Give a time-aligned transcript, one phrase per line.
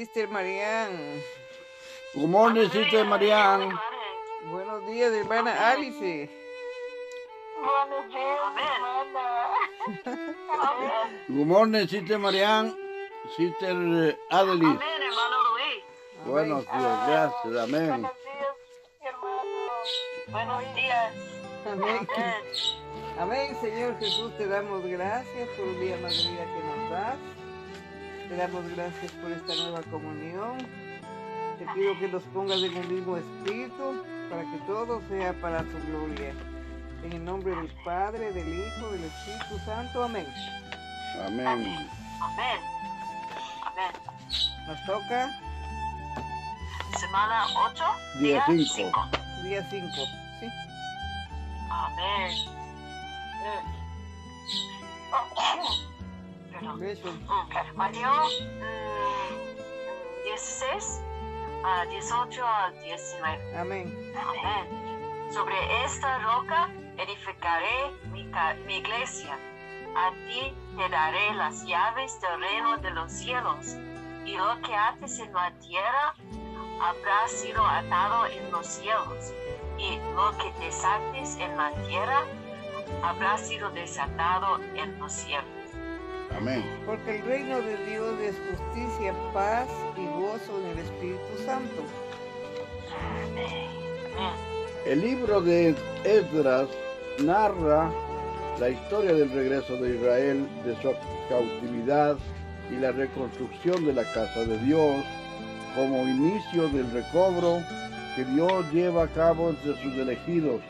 [0.00, 1.20] Sister Marian.
[2.14, 3.78] Good morning, Sister Marian.
[4.50, 6.30] Buenos días, hermana Alice.
[7.60, 9.50] Buenos días, hermana.
[11.28, 12.74] Good morning, Sister Marian.
[13.36, 14.68] Sister eh, Adelis.
[14.68, 15.84] Amén, hermano Luis.
[16.24, 17.88] Buenos días, gracias, amén.
[17.90, 18.56] Buenos días,
[19.02, 19.42] hermano.
[20.28, 21.14] Buenos días.
[21.66, 22.08] Amén.
[22.16, 22.34] Amén.
[23.18, 27.39] Amén, Señor Jesús, te damos gracias por un día más de vida que nos das.
[28.30, 30.58] Te damos gracias por esta nueva comunión.
[31.58, 35.76] Te pido que nos pongas en el mismo espíritu para que todo sea para tu
[35.88, 36.32] gloria.
[37.02, 40.04] En el nombre del Padre, del Hijo, del Espíritu Santo.
[40.04, 40.28] Amén.
[41.26, 41.48] Amén.
[41.48, 41.90] Amén.
[43.66, 43.92] Amén.
[44.68, 45.28] Nos toca
[47.00, 47.84] Semana 8.
[48.20, 48.74] Día cinco.
[48.76, 49.08] cinco.
[49.42, 49.88] día 5.
[50.38, 50.46] ¿sí?
[51.68, 52.30] Amén.
[53.42, 53.80] Mm.
[56.60, 56.80] Perdón.
[56.80, 57.14] Besos.
[57.14, 57.76] Mm.
[57.76, 59.34] Mateo mm,
[60.24, 61.02] 16
[61.64, 63.56] a 18 a 19.
[63.56, 64.12] Amén.
[64.14, 65.32] Amén.
[65.32, 68.24] Sobre esta roca edificaré mi,
[68.66, 69.38] mi iglesia.
[69.96, 73.76] A ti te daré las llaves del reino de los cielos.
[74.26, 76.14] Y lo que ates en la tierra
[76.82, 79.32] habrá sido atado en los cielos.
[79.78, 82.22] Y lo que desates en la tierra
[83.02, 85.59] habrá sido desatado en los cielos.
[86.36, 86.64] Amén.
[86.86, 91.82] Porque el reino de Dios es justicia, paz y gozo en el Espíritu Santo.
[93.30, 93.80] Amén.
[94.86, 96.68] El libro de Esdras
[97.22, 97.90] narra
[98.58, 100.92] la historia del regreso de Israel de su
[101.28, 102.16] cautividad
[102.70, 105.04] y la reconstrucción de la casa de Dios
[105.74, 107.62] como inicio del recobro
[108.16, 110.60] que Dios lleva a cabo entre sus elegidos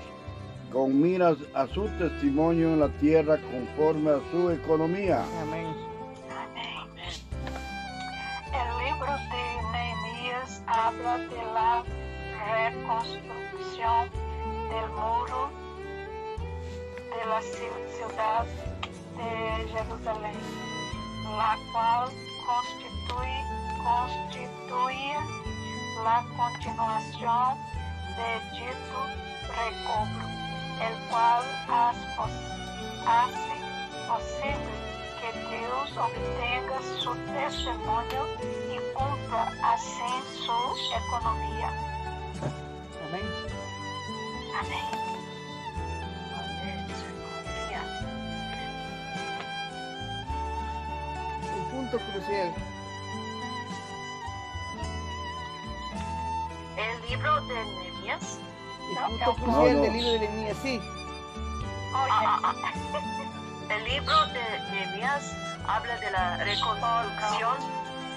[0.73, 5.25] con miras a su testimonio en la tierra conforme a su economía.
[5.43, 5.67] Amén.
[8.53, 11.83] El libro de Nehemías habla de la
[12.71, 14.11] reconstrucción
[14.71, 15.51] del muro
[16.95, 18.45] de la ci- ciudad
[19.17, 20.39] de Jerusalén,
[21.37, 22.09] la cual
[22.47, 23.43] constituye,
[23.85, 25.15] constituye
[26.05, 27.59] la continuación
[28.17, 29.01] de dito
[29.51, 30.30] recobro,
[30.81, 33.55] el cual hace pos- hace
[34.09, 34.73] posible
[35.21, 38.27] que Dios obtenga su testimonio
[38.73, 40.13] y cumpla así
[40.45, 40.59] su
[41.07, 41.69] economía.
[43.09, 43.29] Amén.
[44.61, 44.85] Amén.
[51.57, 52.53] Un punto crucial.
[56.77, 58.39] El libro de Nehemías
[58.91, 59.83] El No, punto no, crucial no.
[59.83, 60.81] del libro de Nehemías, sí.
[60.81, 62.73] Oye, Ah, ah, ah.
[63.75, 65.33] El libro de Nehemías
[65.67, 67.57] habla de la reconstrucción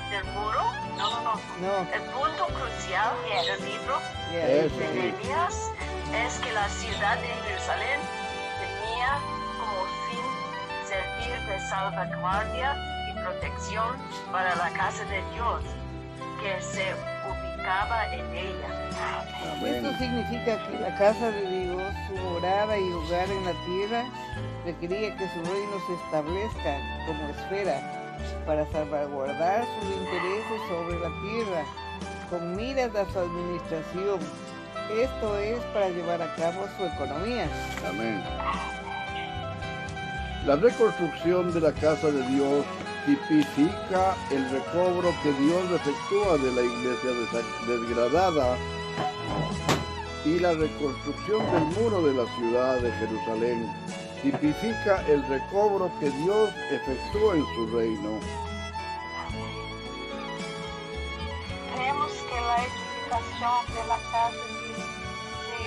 [0.09, 0.62] del muro.
[0.97, 1.33] No, no, no.
[1.62, 4.00] No, El punto crucial del libro
[4.31, 4.69] de.
[4.94, 5.69] Nehemías
[6.25, 8.00] es que la ciudad de Jerusalén
[8.59, 9.17] tenía
[9.59, 10.25] como fin
[10.88, 12.75] servir de salvaguardia
[13.09, 13.95] y protección
[14.31, 15.63] para la casa de Dios
[16.41, 16.94] que se
[17.63, 19.25] en ella.
[19.66, 24.06] Esto significa que la casa de Dios, su morada y hogar en la tierra,
[24.66, 27.79] requería que su reino se establezca como esfera
[28.46, 31.66] para salvaguardar sus intereses sobre la tierra,
[32.29, 34.19] con miras a su administración.
[35.00, 37.47] Esto es para llevar a cabo su economía.
[37.88, 38.22] Amén.
[40.45, 42.66] La reconstrucción de la casa de Dios
[43.05, 47.11] tipifica el recobro que Dios efectúa de la iglesia
[47.67, 48.57] desgradada
[50.25, 53.69] y la reconstrucción del muro de la ciudad de Jerusalén
[54.21, 58.19] tipifica el recobro que Dios efectúa en su reino.
[61.75, 64.31] creemos que la edificación de la casa
[65.49, 65.63] de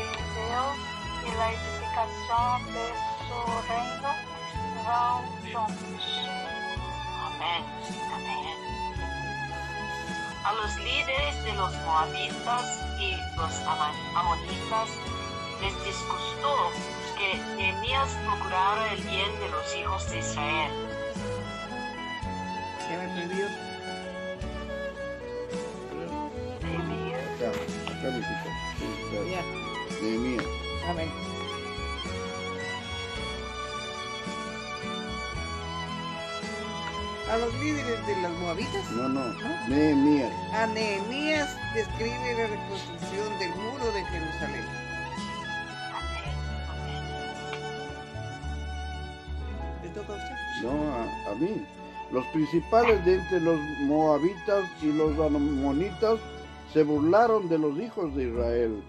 [0.48, 0.76] Dios
[1.26, 2.86] y la edificación de
[3.26, 4.10] su reino
[4.86, 6.56] van juntos.
[7.47, 7.65] Amén.
[8.12, 8.59] Amén.
[10.45, 13.53] A los líderes de los moabitas y los
[14.15, 14.91] amonitas
[15.60, 16.71] les disgustó
[17.16, 20.72] que Nehemías procurara el bien de los hijos de Israel.
[22.91, 23.47] ¿Ya me perdió?
[26.63, 27.51] Nehemías Acá,
[27.92, 30.03] acá me.
[30.03, 30.45] Nehemías.
[30.89, 31.26] Amén.
[37.31, 39.34] A los líderes de las moabitas, No, no.
[39.69, 40.33] Nehemías.
[40.53, 44.65] a Nehemías describe la reconstrucción del muro de Jerusalén.
[49.83, 50.34] ¿Le toca a usted?
[50.63, 51.67] No, a, a mí.
[52.13, 56.21] Los principales de entre los moabitas y los amonitas
[56.73, 58.83] se burlaron de los hijos de Israel,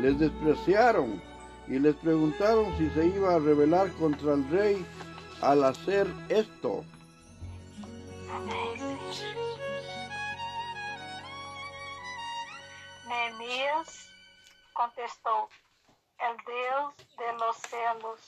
[0.00, 1.20] les despreciaron
[1.68, 4.84] y les preguntaron si se iba a rebelar contra el rey
[5.42, 6.82] al hacer esto.
[13.06, 14.10] Nehemías
[14.72, 15.48] contestó,
[16.18, 18.20] el Dios de los cielos,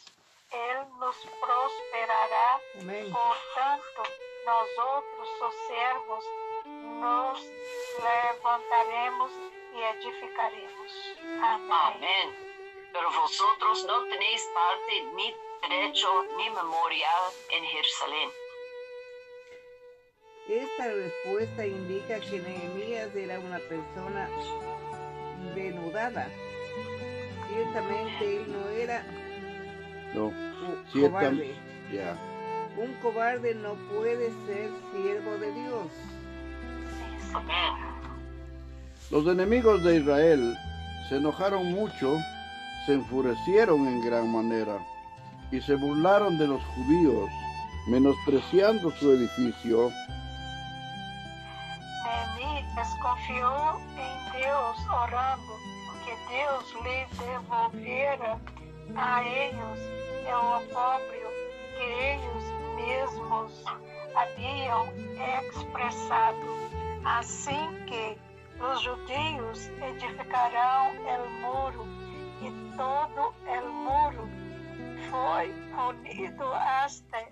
[0.51, 2.61] Él nos prosperará.
[2.81, 3.13] Amén.
[3.13, 4.03] Por tanto,
[4.47, 6.25] nosotros, sus siervos,
[6.65, 7.41] nos
[8.03, 9.31] levantaremos
[9.75, 10.93] y edificaremos.
[11.43, 11.73] Amén.
[11.73, 12.91] Amén.
[12.93, 15.35] Pero vosotros no tenéis parte ni
[15.69, 18.46] derecho ni memorial en Jerusalén.
[20.49, 24.29] Esta respuesta indica que Nehemías era una persona
[25.55, 26.29] denudada.
[27.49, 29.03] Ciertamente él no era
[30.15, 30.33] No,
[30.93, 31.55] cobarde.
[31.93, 32.17] ya.
[32.77, 35.87] Un cobarde no puede ser siervo de Dios.
[39.11, 40.57] Los enemigos de Israel
[41.09, 42.19] se enojaron mucho,
[42.87, 44.79] se enfurecieron en gran manera
[45.51, 47.31] y se burlaron de los judíos,
[47.89, 49.91] menospreciando su edificio.
[52.77, 55.59] Neemias confió en Dios orando
[56.05, 58.39] que Dios le devolviera
[58.95, 59.79] a ellos
[60.27, 61.29] el opróbrio
[61.79, 62.45] que ellos
[62.77, 63.65] mesmos
[64.15, 64.91] habían
[65.49, 66.37] expresado.
[67.05, 68.19] Assim que
[68.61, 71.87] os judeus edificarão o muro
[72.43, 74.29] e todo o muro
[75.11, 75.51] foi
[75.89, 77.25] unido hasta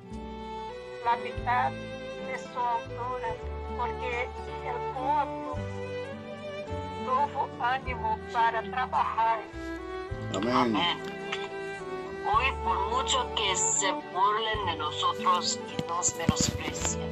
[1.04, 5.56] la mitad de su altura, porque el pueblo
[7.04, 9.40] tuvo ánimo para trabajar.
[10.34, 10.52] Amén.
[10.56, 10.98] Amén.
[12.26, 17.10] Hoy, por mucho que se burlen de nosotros y nos menosprecien,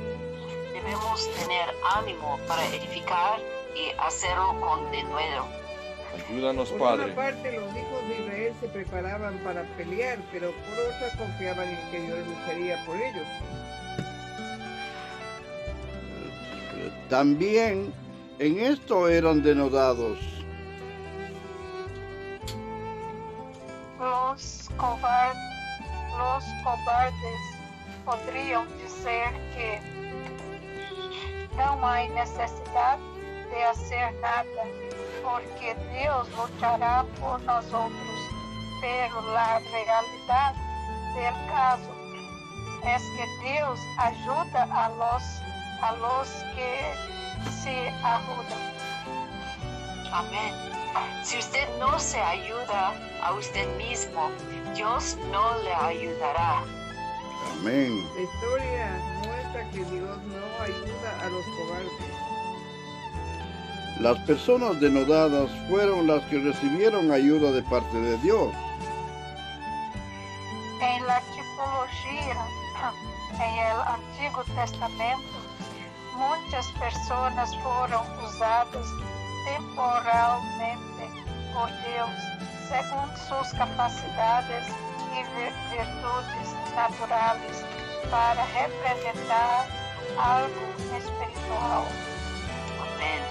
[0.73, 3.38] debemos tener ánimo para edificar
[3.76, 5.47] y hacerlo con denuedo.
[6.29, 7.05] Ayúdanos, Por Padre.
[7.06, 11.91] una parte, los hijos de Israel se preparaban para pelear, pero por otra confiaban en
[11.91, 13.26] que Dios lucharía por ellos.
[17.12, 17.93] También
[18.38, 20.19] en esto eran denodados.
[24.00, 25.37] Los, cobar-
[26.17, 27.43] los cobardes
[28.06, 29.79] podrían decir que
[31.55, 33.03] não há necessidade
[33.50, 34.64] de hacer nada,
[35.23, 38.20] porque Deus luchará por nós outros.
[38.81, 40.59] Pero la realidade
[41.14, 41.93] del caso
[42.87, 45.23] es que Deus ajuda a los,
[45.82, 46.94] a los que
[47.62, 48.73] se ayudan.
[50.12, 50.55] Amén.
[51.25, 52.93] Si usted no se ayuda
[53.23, 54.31] a usted mismo,
[54.75, 56.62] Dios no le ayudará.
[57.58, 58.06] Amén.
[58.14, 62.23] La historia muestra que Dios no ayuda a los cobardes.
[64.00, 68.52] Las personas denodadas fueron las que recibieron ayuda de parte de Dios.
[70.81, 72.37] Em la tipologia,
[73.38, 75.41] em el Antigo Testamento,
[76.22, 78.86] muitas pessoas foram usadas
[79.44, 81.04] temporalmente
[81.52, 82.20] por Deus,
[82.69, 84.66] segundo suas capacidades
[85.10, 87.64] vir- virtudes naturais,
[88.10, 89.66] para representar
[90.19, 90.64] algo
[90.96, 91.84] espiritual.
[92.80, 93.22] Amén.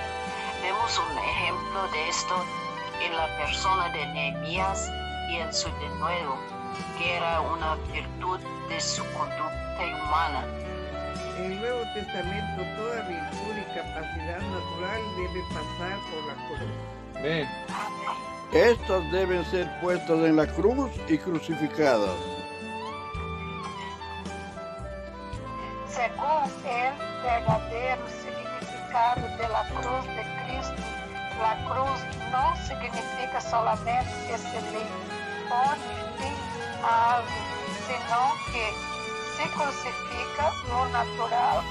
[0.61, 2.35] Vemos un ejemplo de esto
[3.01, 4.89] en la persona de Nehemías
[5.30, 6.35] y en su denuedo,
[6.97, 8.39] que era una virtud
[8.69, 10.45] de su conducta humana.
[11.42, 16.69] En el Nuevo Testamento, toda virtud y capacidad natural debe pasar por la cruz.
[17.18, 17.50] Amén.
[18.54, 22.16] Estas deben ser puestas en la cruz y crucificadas.
[25.88, 26.94] Según el
[27.24, 30.83] verdadero significado de la cruz de Cristo,
[31.42, 34.86] la cruz no significa solamente que se le
[35.50, 36.36] pone fin
[36.83, 37.30] a algo,
[37.88, 39.00] sino que
[39.42, 41.62] se crucifica lo natural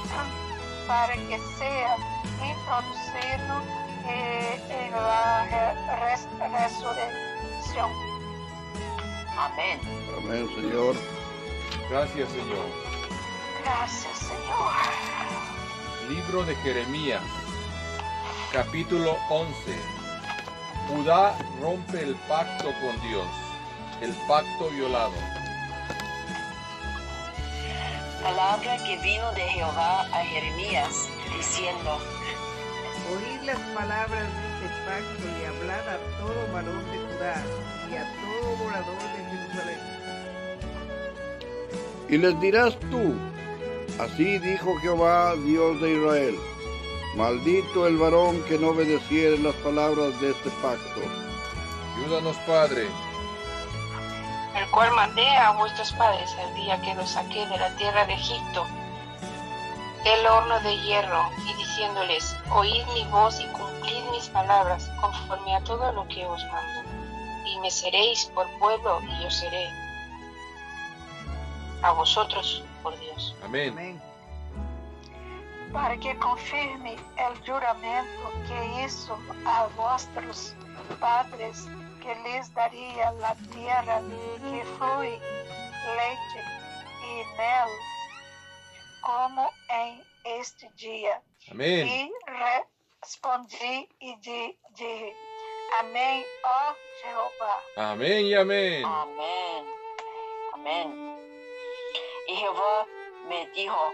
[0.87, 1.97] para que sea
[2.43, 3.63] introducido
[4.09, 7.91] eh, en la re- res- resurrección.
[9.39, 9.81] Amén.
[10.19, 10.97] Amén, Señor.
[11.89, 12.67] Gracias, Señor.
[13.65, 14.73] Gracias, Señor.
[16.09, 17.23] Libro de Jeremías,
[18.53, 19.55] capítulo 11.
[20.89, 23.27] Judá rompe el pacto con Dios,
[24.01, 25.13] el pacto violado.
[28.23, 31.99] Palabra que vino de Jehová a Jeremías, diciendo,
[33.13, 37.43] Oíd las palabras de este pacto y hablad a todo varón de Judá
[37.91, 39.81] y a todo morador de Jerusalén.
[42.09, 43.15] Y les dirás tú,
[44.01, 46.35] Así dijo Jehová, Dios de Israel.
[47.17, 51.01] Maldito el varón que no obedeciere las palabras de este pacto.
[51.99, 52.87] Ayúdanos, Padre.
[54.55, 58.15] El cual mandé a vuestros padres el día que los saqué de la tierra de
[58.15, 58.67] Egipto,
[60.05, 65.61] del horno de hierro, y diciéndoles, oíd mi voz y cumplid mis palabras, conforme a
[65.65, 66.91] todo lo que os mando.
[67.47, 69.69] Y me seréis por pueblo, y yo seré
[71.83, 73.35] a vosotros por Dios.
[73.45, 73.73] Amén.
[73.73, 74.03] Amén.
[75.73, 79.17] para que confirme el juramento que hizo
[79.47, 80.55] a vuestros
[80.99, 81.69] padres
[82.01, 84.01] que les daría la tierra
[84.51, 85.19] que fluye
[85.97, 86.43] leche
[87.05, 87.69] y mel,
[89.03, 91.23] como en este día.
[91.51, 91.87] Amén.
[91.87, 92.13] Y
[93.03, 95.17] respondí y di- dije,
[95.81, 97.63] Amén, oh Jehová.
[97.93, 98.85] Amén y amén.
[98.85, 99.67] Amén.
[100.55, 101.17] Amén.
[102.27, 102.87] Y Jehová
[103.29, 103.93] me dijo,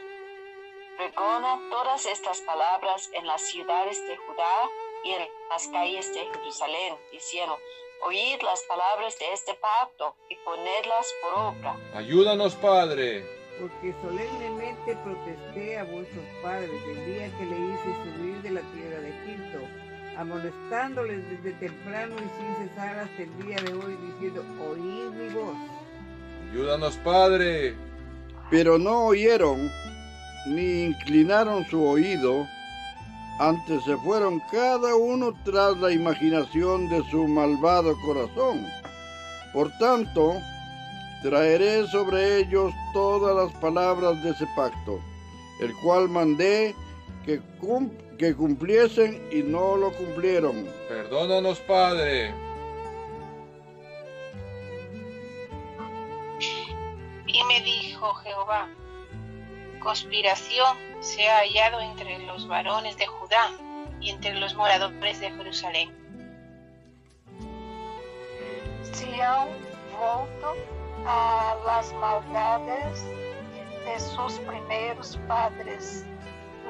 [0.96, 4.70] pregona todas estas palabras en las ciudades de Judá
[5.04, 7.58] y en las calles de Jerusalén, diciendo,
[8.04, 11.76] oíd las palabras de este pacto y ponedlas por obra.
[11.94, 13.24] Ayúdanos, Padre.
[13.60, 19.00] Porque solemnemente protesté a vuestros padres el día que le hice subir de la tierra
[19.00, 19.58] de Egipto,
[20.18, 25.56] amonestándoles desde temprano y sin cesar hasta el día de hoy, diciendo, oíd mi voz.
[26.50, 27.74] Ayúdanos, Padre.
[28.50, 29.70] Pero no oyeron
[30.46, 32.46] ni inclinaron su oído,
[33.38, 38.66] antes se fueron cada uno tras la imaginación de su malvado corazón.
[39.52, 40.34] Por tanto,
[41.22, 45.00] traeré sobre ellos todas las palabras de ese pacto,
[45.60, 46.74] el cual mandé
[47.24, 50.66] que, cum- que cumpliesen y no lo cumplieron.
[50.88, 52.32] Perdónanos, Padre.
[57.26, 58.68] Y me dijo Jehová,
[59.80, 63.50] conspiración se ha hallado entre los varones de Judá
[64.00, 65.94] y entre los moradores de Jerusalén.
[68.92, 69.48] se han
[69.98, 70.54] vuelto
[71.06, 73.04] a las maldades
[73.84, 76.04] de sus primeros padres,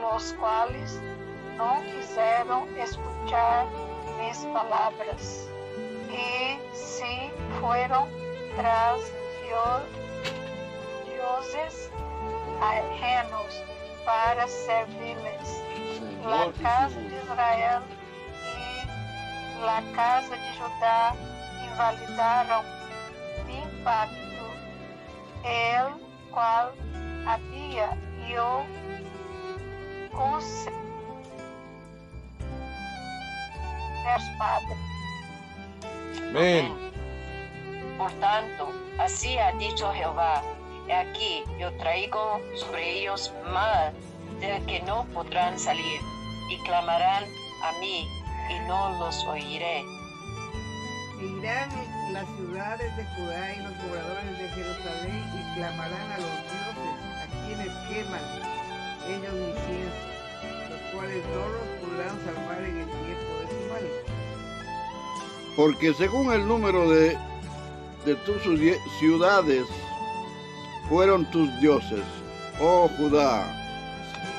[0.01, 1.01] los cuales
[1.57, 3.67] no quisieron escuchar
[4.19, 5.49] mis palabras,
[6.11, 8.09] y se fueron
[8.57, 9.01] tras
[9.45, 9.87] dio-
[11.15, 11.91] dioses
[12.61, 13.63] ajenos
[14.05, 15.63] para servirles.
[16.25, 17.83] La casa de Israel
[18.43, 21.15] y la casa de Judá
[21.65, 22.65] invalidaram
[23.47, 24.47] mi pacto,
[25.45, 25.87] el
[26.33, 26.73] cual
[27.27, 27.97] había
[28.29, 28.65] yo
[30.13, 30.73] com seus
[34.39, 34.79] padres.
[36.31, 36.75] Amén.
[37.99, 40.56] Por tanto, así ha dicho Jehová, he
[40.93, 43.93] aquí yo traigo sobre ellos mal
[44.40, 46.00] del que no podrán salir,
[46.50, 47.25] y clamarán
[47.64, 48.07] a mí,
[48.50, 49.81] y no los oiré.
[49.81, 51.69] E irán
[52.12, 57.47] las ciudades de Judá y los pobladores de Jerusalén y clamarán a los dioses a
[57.47, 58.21] quienes queman
[59.09, 60.07] ellos incienso,
[60.71, 63.87] los cuales no los podrán salvar en el tiempo de su mal.
[65.57, 67.16] Porque según el número de,
[68.05, 69.64] de tus ciudad- ciudades
[70.88, 72.05] fueron tus dioses,
[72.61, 73.52] oh Judá.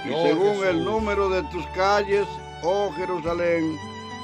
[0.05, 2.25] Y según el número de tus calles,
[2.63, 3.77] oh Jerusalén,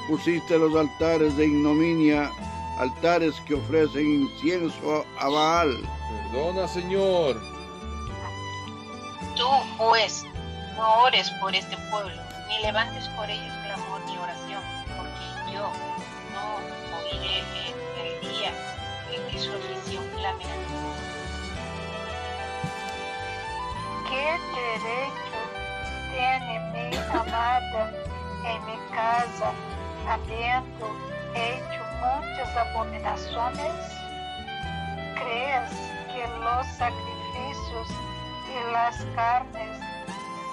[0.08, 2.30] pusiste los altares de ignominia,
[2.78, 5.76] altares que ofrecen incienso a Baal.
[6.32, 7.40] Perdona, Señor.
[9.36, 10.24] Tú, pues,
[10.76, 14.62] no ores por este pueblo, ni levantes por ellos clamor ni oración,
[14.96, 15.70] porque yo
[16.32, 16.56] no
[16.98, 17.38] oiré
[17.68, 18.52] en el día
[19.12, 20.93] en que su aflicción clame a
[24.14, 25.38] Que derecho
[26.12, 27.90] tiene mi amada
[28.46, 29.50] en mi casa,
[30.08, 30.86] habiendo
[31.34, 33.74] hecho muchas abominaciones?
[35.16, 35.70] ¿Crees
[36.12, 37.88] que los sacrificios
[38.50, 39.80] y las carnes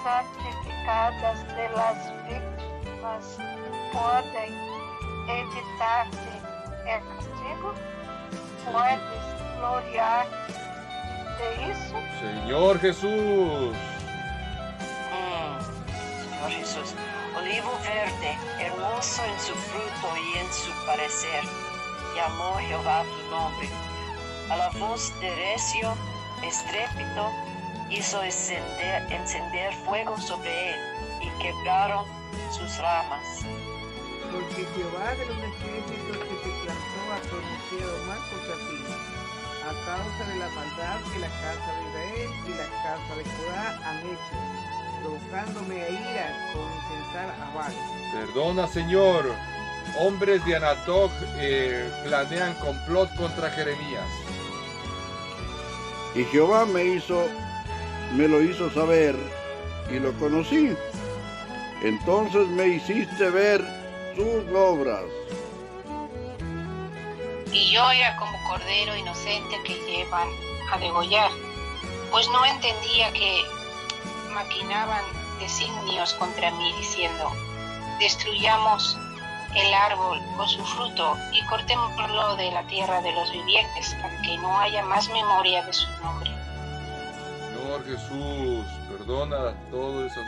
[0.02, 1.98] santificadas de las
[3.92, 4.52] pueden
[5.28, 6.34] evitar-te
[6.90, 7.74] el castigo?
[8.72, 9.24] ¿Puedes
[9.56, 10.61] gloriarte
[11.38, 11.74] de?
[12.20, 13.76] Señor Jesús.
[15.12, 15.58] Mm,
[16.30, 16.94] Señor Jesús,
[17.36, 21.42] olivo verde, hermoso en su fruto y en su parecer,
[22.14, 23.68] llamó Jehová tu nombre.
[24.50, 25.94] A la voz de recio,
[26.42, 27.32] estrépito,
[27.90, 30.80] hizo encender, encender fuego sobre él
[31.20, 32.04] y quebraron
[32.50, 33.44] sus ramas.
[34.30, 39.11] Porque Jehová de los ejércitos que te plantó ha pronunciado mal contra ti.
[39.72, 43.80] A causa de la maldad que la casa de Israel y la casa de Judá
[43.88, 44.36] han hecho,
[45.02, 47.72] provocándome a ira con incensar a Baal.
[48.12, 49.34] Perdona, Señor.
[49.98, 54.06] Hombres de Anatoc eh, planean complot contra Jeremías.
[56.14, 57.26] Y Jehová me hizo,
[58.14, 59.16] me lo hizo saber
[59.90, 60.76] y lo conocí.
[61.82, 63.62] Entonces me hiciste ver
[64.14, 65.02] sus obras.
[67.52, 70.28] Y yo era como cordero inocente que llevan
[70.72, 71.30] a degollar,
[72.10, 73.44] pues no entendía que
[74.32, 75.04] maquinaban
[75.38, 77.30] designios contra mí diciendo,
[77.98, 78.96] destruyamos
[79.54, 84.38] el árbol con su fruto y cortémoslo de la tierra de los vivientes para que
[84.38, 86.30] no haya más memoria de su nombre.
[87.52, 90.20] Señor Jesús, perdona todo eso.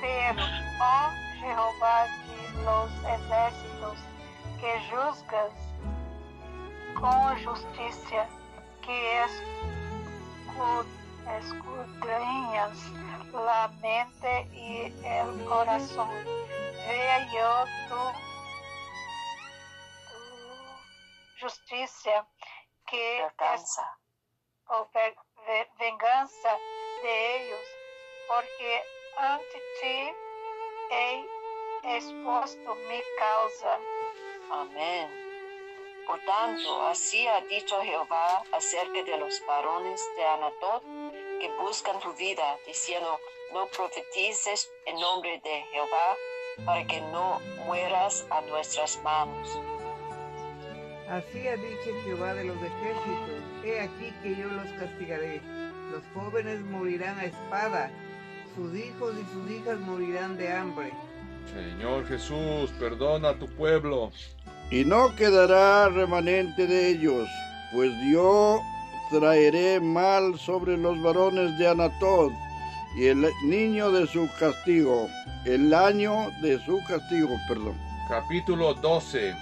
[0.00, 0.42] Pero,
[0.80, 3.98] ó Jehová de los ejércitos,
[4.62, 5.52] que juzgas
[6.94, 8.28] com justiça,
[8.82, 10.86] que escu-
[11.40, 12.78] escudriñas
[13.32, 16.08] la mente y el corazón.
[16.86, 18.00] Vea yo tu,
[20.08, 20.20] tu
[21.40, 22.24] justicia,
[22.86, 23.98] que es Alcanza.
[24.68, 26.56] o ve- ve- venganza
[27.02, 27.66] de ellos,
[28.28, 28.84] porque
[29.16, 30.14] ante ti
[30.92, 31.26] he
[31.96, 33.78] expuesto mi causa.
[34.52, 35.08] Amén.
[36.06, 40.82] Por tanto, así ha dicho Jehová acerca de los varones de Anatot
[41.40, 43.18] que buscan tu vida, diciendo,
[43.54, 46.16] no profetices en nombre de Jehová
[46.66, 49.58] para que no mueras a nuestras manos.
[51.08, 55.40] Así ha dicho Jehová de los ejércitos, he aquí que yo los castigaré.
[55.90, 57.90] Los jóvenes morirán a espada,
[58.54, 60.92] sus hijos y sus hijas morirán de hambre.
[61.52, 64.12] Señor Jesús, perdona a tu pueblo.
[64.70, 67.28] Y no quedará remanente de ellos,
[67.72, 68.60] pues yo
[69.10, 72.32] traeré mal sobre los varones de Anatod
[72.96, 75.08] y el niño de su castigo,
[75.44, 77.76] el año de su castigo, perdón.
[78.08, 79.34] Capítulo 12.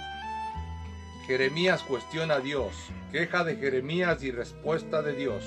[1.25, 2.75] Jeremías cuestiona a Dios.
[3.11, 5.43] Queja de Jeremías y respuesta de Dios.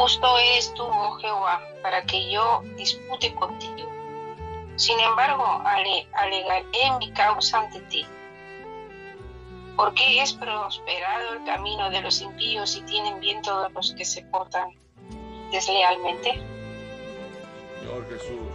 [0.00, 3.86] Justo eres tú, oh Jehová, para que yo dispute contigo.
[4.76, 6.64] Sin embargo, ale- alegaré
[6.98, 8.06] mi causa ante ti.
[9.76, 14.22] Porque es prosperado el camino de los impíos y tienen bien todos los que se
[14.22, 14.70] portan
[15.52, 16.42] deslealmente.
[17.80, 18.48] Señor Jesús.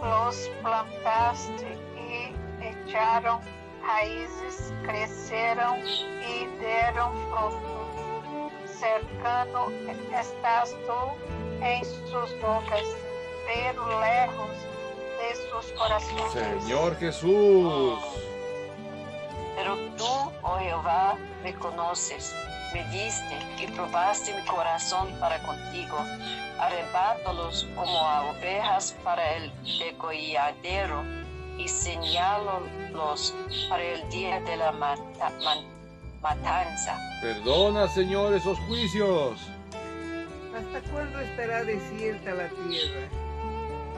[0.00, 2.34] Los plantaste y
[2.88, 3.40] echaron
[3.84, 7.79] raízes, cresceram y dieron fruto.
[8.80, 9.66] Cercano
[10.18, 12.82] estás tú en sus bocas,
[13.46, 14.50] pero lejos
[15.18, 16.32] de sus corazones.
[16.64, 17.98] Señor Jesús.
[19.54, 20.06] Pero tú,
[20.42, 22.34] oh Jehová, me conoces,
[22.72, 25.98] me diste y probaste mi corazón para contigo.
[26.58, 31.02] Arrebátalos como a ovejas para el degolladero
[31.58, 33.34] y señálalos
[33.68, 35.79] para el día de la mata- man-
[36.20, 36.98] matanza.
[37.20, 39.40] Perdona, Señor, esos juicios.
[40.56, 43.08] ¿Hasta cuándo estará desierta la tierra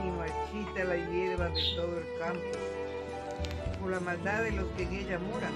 [0.04, 2.58] y marchita la hierba de todo el campo?
[3.80, 5.52] Por la maldad de los que en ella moran.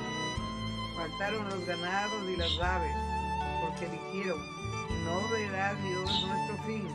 [0.96, 2.96] Faltaron los ganados y las aves,
[3.60, 4.40] porque dijeron,
[5.04, 6.88] no verá Dios nuestro fin.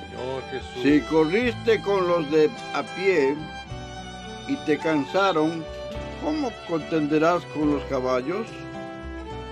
[0.00, 0.82] Señor Jesús.
[0.82, 3.36] Si corriste con los de a pie
[4.48, 5.64] y te cansaron,
[6.22, 8.46] ¿cómo contenderás con los caballos?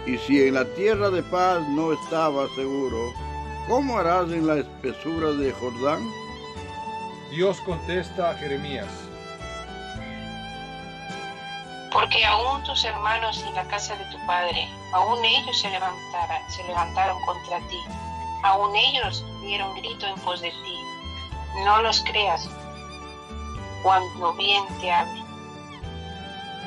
[0.07, 3.13] Y si en la tierra de paz no estabas seguro,
[3.69, 6.01] ¿cómo harás en la espesura de Jordán?
[7.31, 8.87] Dios contesta a Jeremías.
[11.93, 16.63] Porque aún tus hermanos y la casa de tu padre, aún ellos se levantaron, se
[16.65, 17.81] levantaron contra ti,
[18.43, 20.79] aún ellos dieron grito en pos de ti.
[21.65, 22.49] No los creas
[23.83, 25.26] cuando bien te hablen.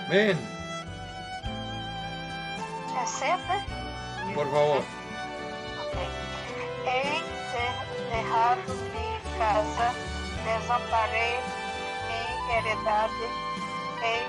[0.10, 0.38] Ven,
[3.00, 4.34] Recebe?
[4.34, 4.80] por favor.
[5.86, 5.98] Ok.
[6.86, 7.22] Hei
[7.54, 9.94] de derrado mi casa,
[10.46, 11.38] desamparei
[12.08, 13.28] mi heredade,
[14.02, 14.24] hei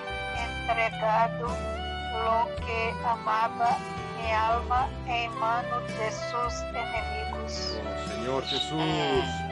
[0.45, 3.79] entregado lo que amaba
[4.19, 7.79] mi alma en mano de sus enemigos.
[8.13, 9.50] Señor Jesús.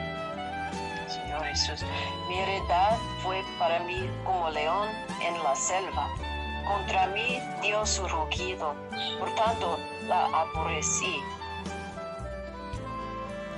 [1.39, 1.85] Señor Jesús,
[2.27, 4.89] mi heredad fue para mí como león
[5.21, 6.09] en la selva.
[6.67, 8.75] Contra mí dio su rugido,
[9.19, 11.21] por tanto la aborrecí.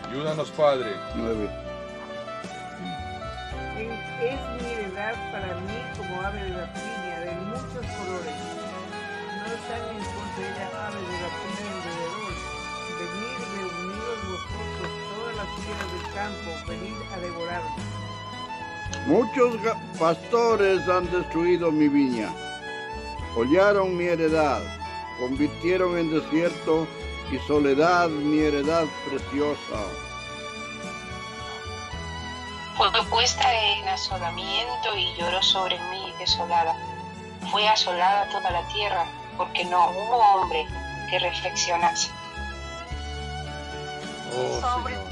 [0.09, 0.95] Ayúdanos, Padre.
[1.15, 1.49] 9.
[3.77, 3.91] En-
[4.21, 8.35] Es mi heredad para mí como ave de rapiña, del mucho muchos colores.
[9.39, 11.50] No están en contra de ella aves de rapina alrededor.
[15.77, 17.69] Del campo, venid a devorarme.
[19.07, 19.55] Muchos
[19.97, 22.29] pastores han destruido mi viña,
[23.35, 24.61] hollaron mi heredad,
[25.19, 26.87] convirtieron en desierto
[27.31, 29.79] y soledad mi heredad preciosa.
[32.77, 36.75] Fue puesta en asolamiento y lloró sobre mí desolada.
[37.51, 39.05] Fue asolada toda la tierra,
[39.37, 40.65] porque no hubo hombre
[41.09, 42.09] que reflexionase.
[44.33, 45.10] Oh sobre.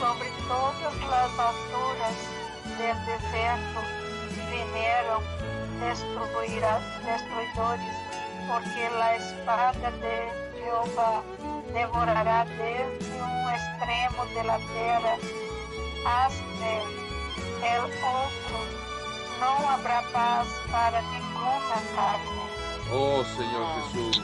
[0.00, 2.16] Sobre todas las alturas
[2.78, 3.80] del desierto
[4.50, 5.22] vinieron
[5.80, 7.94] destruirá- destruidores,
[8.48, 11.22] porque la espada de Jehová
[11.72, 15.14] devorará desde un extremo de la tierra
[16.06, 16.70] hasta
[17.62, 18.58] el otro.
[19.40, 22.42] No habrá paz para ninguna carne.
[22.92, 24.22] Oh Señor Jesús.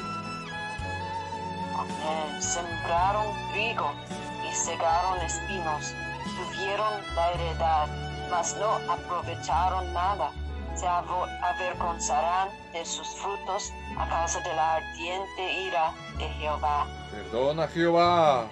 [1.79, 2.43] Amén.
[2.43, 5.95] Sembraron trigo y segaron espinos.
[6.25, 7.89] Tuvieron la heredad,
[8.31, 10.33] mas no aprovecharon nada.
[10.75, 16.87] Se avergonzarán de sus frutos a causa de la ardiente ira de Jehová.
[17.11, 18.47] Perdona Jehová.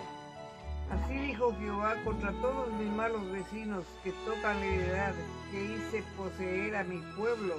[0.90, 5.14] Así dijo Jehová contra todos mis malos vecinos que tocan la heredad
[5.51, 7.57] que hice poseer a mi pueblo,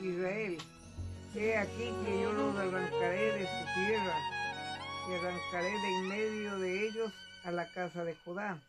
[0.00, 0.58] Israel.
[1.34, 4.16] He aquí que yo los arrancaré de su tierra
[5.08, 7.12] y arrancaré de en medio de ellos
[7.44, 8.60] a la casa de Judá.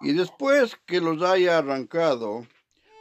[0.00, 2.46] Y después que los haya arrancado,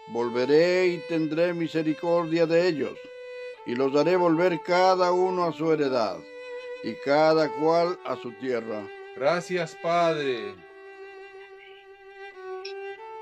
[0.08, 2.98] volveré y tendré misericordia de ellos,
[3.66, 6.18] y los haré volver cada uno a su heredad,
[6.84, 8.88] y cada cual a su tierra.
[9.16, 10.56] Gracias Padre.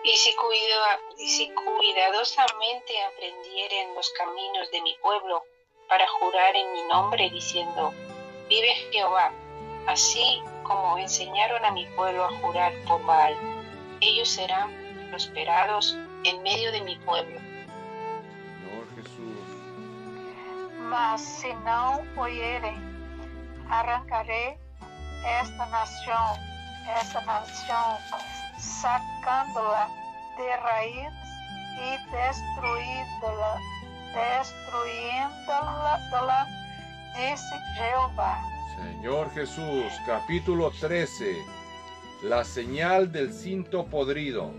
[0.03, 5.43] Y si, cuida- y si cuidadosamente aprendieren los caminos de mi pueblo
[5.87, 7.93] para jurar en mi nombre diciendo,
[8.49, 9.31] vive Jehová,
[9.85, 13.35] así como enseñaron a mi pueblo a jurar por Baal,
[13.99, 14.71] ellos serán
[15.09, 17.39] prosperados en medio de mi pueblo.
[17.39, 19.35] Señor Jesús.
[20.89, 22.79] Mas se não oyerem,
[23.69, 24.57] arrancaré
[25.41, 26.37] esta nação,
[26.99, 27.97] esta nação,
[28.57, 29.89] sacando-la
[30.37, 31.13] de raiz
[31.79, 33.57] e destruindo-la,
[34.13, 35.99] destruindo-la,
[37.15, 38.60] disse Jeová.
[38.75, 41.43] Señor Jesús, capítulo 13.
[42.23, 44.51] La señal del cinto podrido.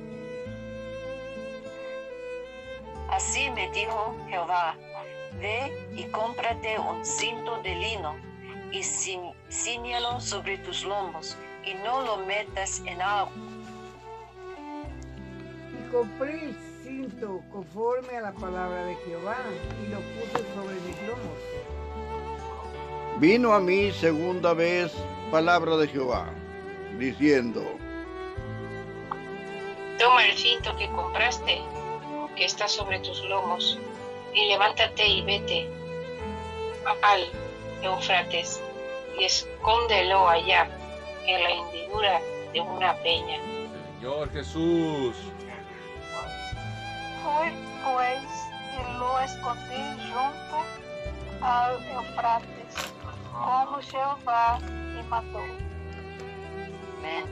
[3.09, 4.77] Así me dijo Jehová,
[5.41, 8.15] ve y cómprate un cinto de lino
[8.73, 13.33] y ciñelo sobre tus lomos y no lo metas en agua.
[15.73, 19.37] Y compré el cinto conforme a la palabra de Jehová
[19.85, 21.52] y lo puse sobre mis lomos.
[23.19, 24.93] Vino a mí segunda vez
[25.31, 26.29] palabra de Jehová,
[26.99, 27.63] diciendo,
[29.99, 31.61] Toma el cinto que compraste,
[32.37, 33.79] que está sobre tus lomos,
[34.35, 35.71] y levántate y vete
[37.03, 37.31] al
[37.83, 38.61] Eufrates
[39.19, 40.69] y escóndelo allá
[41.27, 42.21] en la hendidura
[42.53, 43.39] de una peña.
[44.01, 45.17] Señor Jesús.
[47.23, 47.53] Fui,
[47.85, 48.33] pois,
[48.75, 50.57] e lo escondi junto
[51.41, 52.62] ao Eufrates,
[53.33, 55.43] como Jeová me mandou.
[56.99, 57.25] Amén.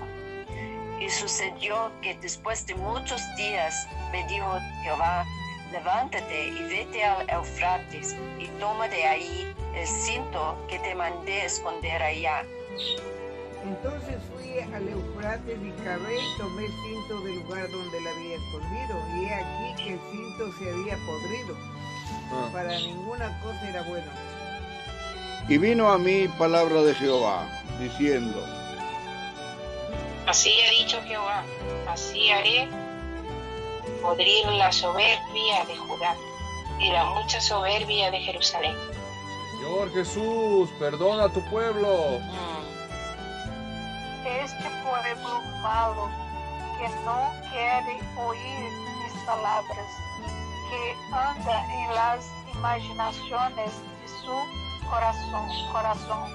[1.00, 3.74] Y sucedió que después de muchos días
[4.12, 5.24] me dijo Jehová,
[5.72, 12.02] levántate y vete al Eufrates y toma de ahí el cinto que te mandé esconder
[12.02, 12.44] allá.
[13.62, 18.36] Entonces fui al Eufrates y cavé y tomé el cinto del lugar donde la había
[18.36, 19.02] escondido.
[19.16, 21.56] Y he aquí que el cinto se había podrido.
[22.32, 24.10] Ah, Para ninguna cosa era bueno.
[25.50, 27.44] Y vino a mí palabra de Jehová,
[27.80, 28.40] diciendo,
[30.28, 31.42] Así ha dicho Jehová,
[31.88, 32.68] así haré
[34.00, 36.14] podrir la soberbia de Judá
[36.78, 38.76] y la mucha soberbia de Jerusalén.
[39.56, 42.20] Señor Jesús, perdona a tu pueblo.
[44.24, 46.08] Este pueblo malo,
[46.78, 47.82] que não quer
[48.16, 48.70] ouvir
[49.02, 49.86] mis palavras,
[50.70, 54.59] que anda em las imaginações de su
[54.90, 56.28] coração, coração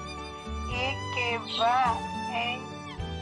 [0.70, 1.96] e que va
[2.32, 2.58] em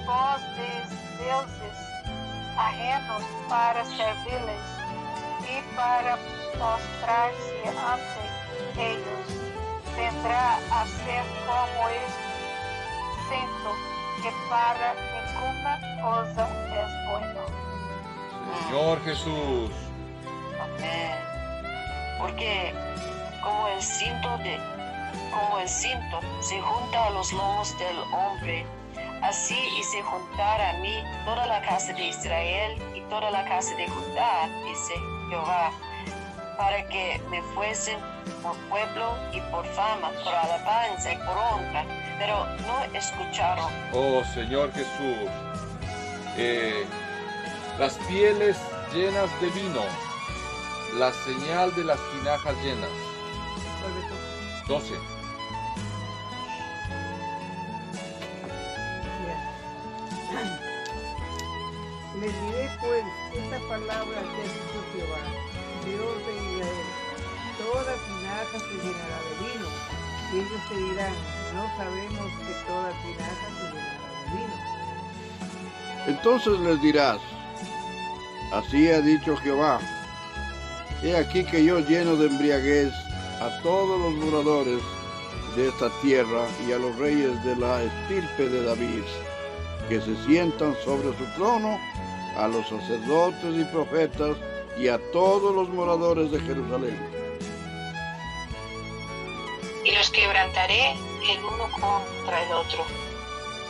[0.06, 1.78] pos de deuses
[2.56, 4.74] ajenos para servi-los
[5.48, 6.16] e para
[6.56, 9.52] mostrar-se ante eles,
[9.94, 12.34] vendrá a ser como este
[13.28, 13.70] cinto
[14.22, 17.42] que para ninguna cosa es bueno.
[18.68, 19.70] Señor Jesús.
[20.60, 21.34] Amén.
[22.18, 22.72] porque
[23.42, 24.58] como el cinto de
[25.32, 28.66] como el cinto se junta a los lomos del hombre,
[29.22, 33.74] así y se juntará a mí toda la casa de Israel y toda la casa
[33.76, 34.94] de Judá, dice
[35.30, 35.72] Jehová,
[36.56, 37.98] para que me fuesen
[38.42, 41.84] por pueblo y por fama, por alabanza y por honra,
[42.18, 43.72] pero no escucharon.
[43.92, 45.30] Oh Señor Jesús,
[46.36, 46.86] eh,
[47.78, 48.56] las pieles
[48.92, 49.82] llenas de vino,
[50.98, 53.13] la señal de las tinajas llenas.
[54.66, 54.94] Vuelve tú.
[54.94, 54.94] 12.
[59.20, 59.36] Mira.
[62.20, 65.22] Les diré pues esta palabra que ha dicho Jehová,
[65.84, 66.88] Dios de Israel.
[67.58, 69.68] Toda tinaja se llenará de vino.
[70.32, 71.14] Y ellos te dirán,
[71.54, 74.56] no sabemos que toda tinaja se llenará de vino.
[76.06, 77.18] Entonces les dirás,
[78.52, 79.80] así ha dicho Jehová,
[81.02, 82.92] he aquí que yo lleno de embriaguez
[83.40, 84.80] a todos los moradores
[85.56, 89.02] de esta tierra y a los reyes de la estirpe de David,
[89.88, 91.78] que se sientan sobre su trono,
[92.36, 94.36] a los sacerdotes y profetas
[94.78, 97.24] y a todos los moradores de Jerusalén.
[99.84, 102.84] y los quebrantaré el uno contra el otro.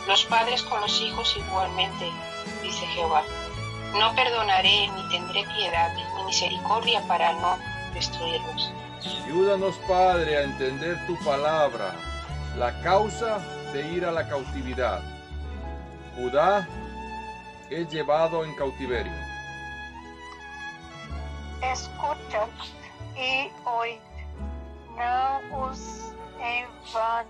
[0.07, 2.09] Los padres con los hijos igualmente,
[2.63, 3.23] dice Jehová.
[3.93, 7.57] No perdonaré ni tendré piedad ni misericordia para no
[7.93, 8.71] destruirlos.
[9.05, 11.93] Ayúdanos, Padre, a entender tu palabra,
[12.57, 13.37] la causa
[13.71, 15.01] de ir a la cautividad.
[16.15, 16.67] Judá
[17.69, 19.13] es llevado en cautiverio.
[21.61, 22.49] Escuchad
[23.15, 24.01] e oid,
[24.95, 27.25] não os envan,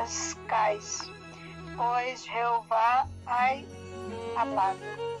[0.00, 1.10] envanezcais,
[1.76, 3.66] pois Jeová ai
[4.36, 5.11] hablado.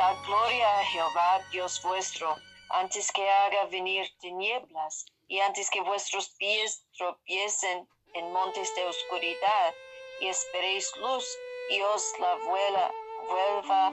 [0.00, 2.34] Da gloria a Jehová, Dios vuestro,
[2.70, 9.74] antes que haga venir tinieblas y antes que vuestros pies tropiecen en montes de oscuridad
[10.22, 11.26] y esperéis luz
[11.68, 12.90] y os la vuela,
[13.28, 13.88] vuelva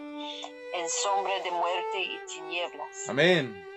[0.79, 3.09] en sombra de muerte y tinieblas.
[3.09, 3.67] Amén.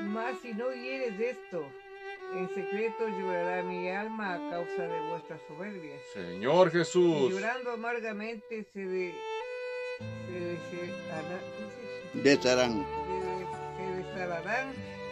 [0.00, 1.64] Mas si no oyeres esto,
[2.34, 5.96] en secreto llorará mi alma a causa de vuestra soberbia.
[6.12, 7.30] Señor Y Jesús.
[7.30, 9.14] llorando amargamente se, de,
[10.28, 10.58] se,
[12.22, 12.84] se desalarán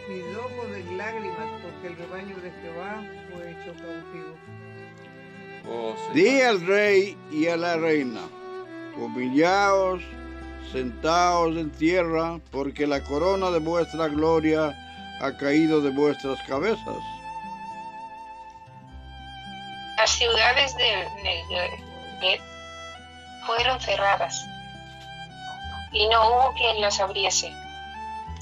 [0.09, 4.35] mis ojos de lágrimas, porque el rebaño de Jehová fue hecho cautivo.
[5.69, 5.95] Oh.
[6.13, 8.21] Di al rey y a la reina,
[8.97, 10.01] humillaos,
[10.71, 14.75] sentaos en tierra, porque la corona de vuestra gloria
[15.21, 16.97] ha caído de vuestras cabezas.
[19.97, 22.41] Las ciudades del Negev
[23.45, 24.50] fueron cerradas
[25.91, 27.53] y no hubo quien las abriese.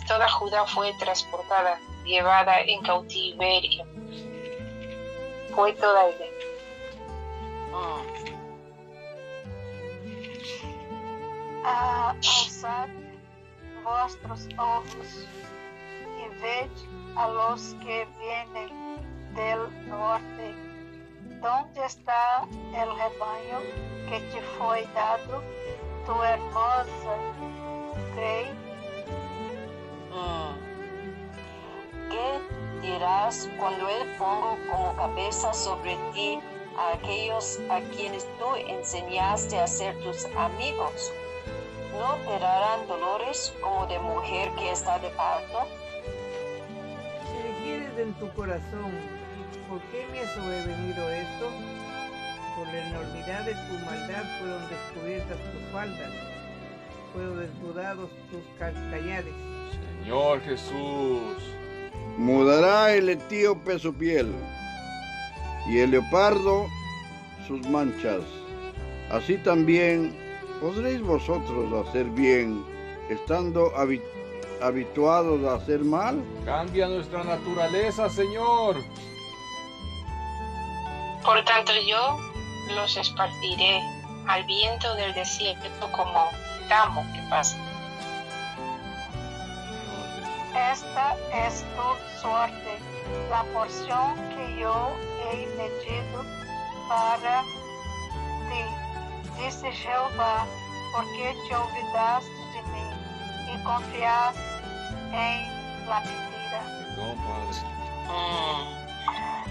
[0.07, 3.85] Toda Judá fue transportada, llevada en cautiverio.
[5.53, 6.25] Fue toda ella.
[11.63, 12.89] Alzad
[13.83, 15.27] vuestros ojos
[16.17, 16.69] y ved
[17.15, 20.55] a los que vienen del norte.
[21.41, 23.59] ¿Dónde está el rebaño
[24.09, 25.43] que te fue dado,
[26.09, 27.13] tu hermosa
[28.15, 28.45] Grey?
[30.09, 30.53] Mm.
[32.09, 36.39] ¿Qué dirás cuando Él pongo como cabeza sobre ti
[36.79, 41.13] a aquellos a quienes tú enseñaste a ser tus amigos?
[41.93, 45.59] ¿No te darán dolores como de mujer que está de parto?
[47.27, 48.91] Si dijeres en tu corazón,
[49.69, 51.49] ¿por qué me ha sobrevenido esto?
[52.59, 56.11] Por la enormidad de tu maldad fueron descubiertas tus faldas,
[57.13, 59.33] fueron desnudados tus ca- callares.
[60.03, 61.21] Señor Jesús.
[62.17, 64.35] Mudará el etíope su piel
[65.69, 66.67] y el leopardo
[67.47, 68.23] sus manchas.
[69.09, 70.13] Así también
[70.59, 72.61] podréis vosotros hacer bien,
[73.09, 74.01] estando habi-
[74.61, 76.21] habituados a hacer mal.
[76.43, 78.75] Cambia nuestra naturaleza, Señor.
[81.23, 82.17] Por tanto yo
[82.69, 83.81] los esparciré
[84.27, 86.29] al viento del desierto como
[86.67, 87.57] tamo que pasa.
[90.71, 92.79] Esta es tu suerte,
[93.29, 94.91] la porción que yo
[95.31, 96.25] he medido
[96.87, 97.43] para
[98.49, 100.45] ti, dice Jehová,
[100.93, 104.41] porque te olvidaste de mí y confiaste
[105.11, 106.61] en la mentira.
[106.95, 107.79] Perdón, Padre.
[108.09, 108.78] Mm.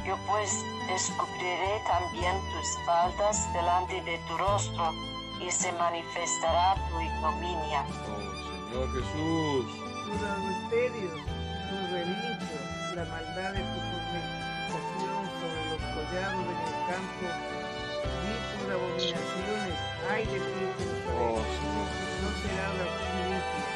[0.09, 4.91] Yo pues descubriré también tus faldas delante de tu rostro
[5.39, 7.85] y se manifestará tu ignominia.
[7.85, 8.17] Oh,
[8.73, 9.67] Señor Jesús.
[10.07, 17.29] tus adulterios, tus relinchos, la maldad de tu fornicación sobre los collados en el campo,
[18.25, 19.77] y tus abominaciones,
[20.11, 20.65] ay de ti,
[21.21, 21.89] Oh, Señor.
[22.23, 23.69] no será la limpia.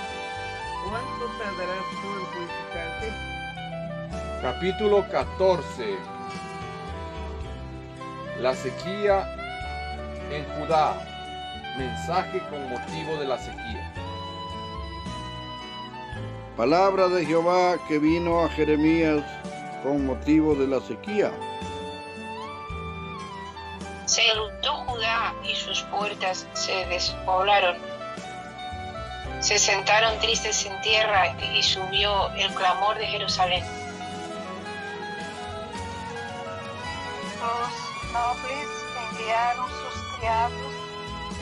[0.89, 3.32] ¿Cuánto tardarás tú en purificarte?
[4.43, 5.97] Capítulo 14.
[8.41, 9.33] La sequía
[10.33, 10.99] en Judá.
[11.79, 13.93] Mensaje con motivo de la sequía.
[16.57, 19.23] Palabra de Jehová que vino a Jeremías
[19.85, 21.31] con motivo de la sequía.
[24.07, 27.77] Se enlutó Judá y sus puertas se despoblaron.
[29.39, 33.82] Se sentaron tristes en tierra y subió el clamor de Jerusalén.
[37.43, 38.69] Los nobles
[39.11, 40.73] enviaron sus criados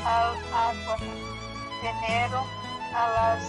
[0.02, 0.96] al agua,
[1.82, 2.46] vinieron
[2.94, 3.42] a las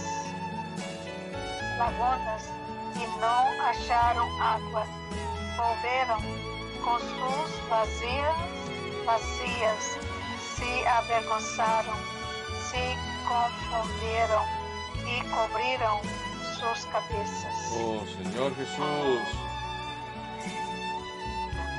[1.78, 2.50] lagunas
[2.94, 4.84] y no hallaron agua.
[5.56, 6.22] Volvieron
[6.84, 8.36] con sus vacías,
[9.06, 9.96] vacías,
[10.56, 11.96] se avergonzaron,
[12.70, 12.94] se
[13.28, 14.44] confundieron
[15.06, 16.00] y cubrieron
[16.58, 17.54] sus cabezas.
[17.78, 19.51] Oh, Señor Jesús.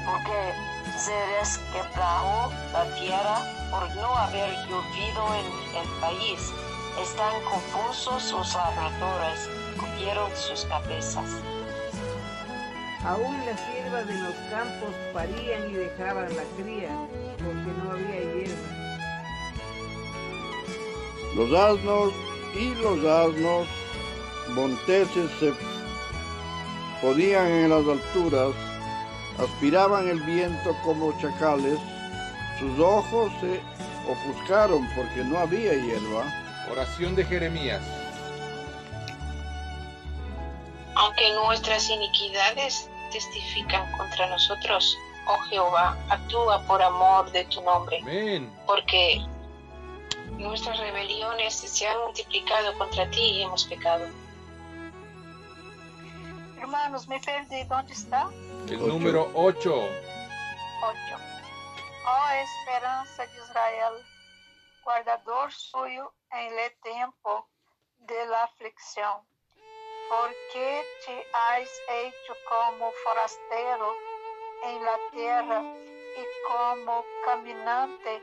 [0.06, 0.54] Porque
[0.98, 6.54] se resquebrajó la tierra por no haber llovido en el país.
[7.02, 11.30] Están confusos sus labradores, cubrieron sus cabezas.
[13.06, 16.90] Aún las siervas de los campos parían y dejaban la cría,
[17.38, 18.84] porque no había hierba.
[21.36, 22.14] Los asnos
[22.56, 23.68] y los asnos
[24.50, 25.54] monteses se
[27.02, 28.54] podían en las alturas,
[29.40, 31.80] aspiraban el viento como chacales,
[32.60, 33.62] sus ojos se
[34.10, 36.26] ofuscaron porque no había hierba.
[36.72, 37.82] Oración de Jeremías.
[40.96, 48.52] Aunque nuestras iniquidades testifican contra nosotros, oh Jehová, actúa por amor de tu nombre, Amén.
[48.66, 49.26] porque
[50.38, 54.06] nuestras rebeliones se han multiplicado contra ti y hemos pecado.
[56.60, 57.64] Hermanos, me perdí.
[57.66, 58.30] ¿Dónde está?
[58.70, 58.88] El Ocho.
[58.88, 59.74] número 8.
[59.74, 61.18] 8.
[62.06, 63.94] Ó esperança de Israel,
[64.84, 67.48] guardador suyo en el tiempo
[68.00, 69.18] de la aflicción,
[70.10, 73.94] porque te has hecho como forastero
[74.64, 75.62] en la tierra
[76.18, 78.22] y como caminante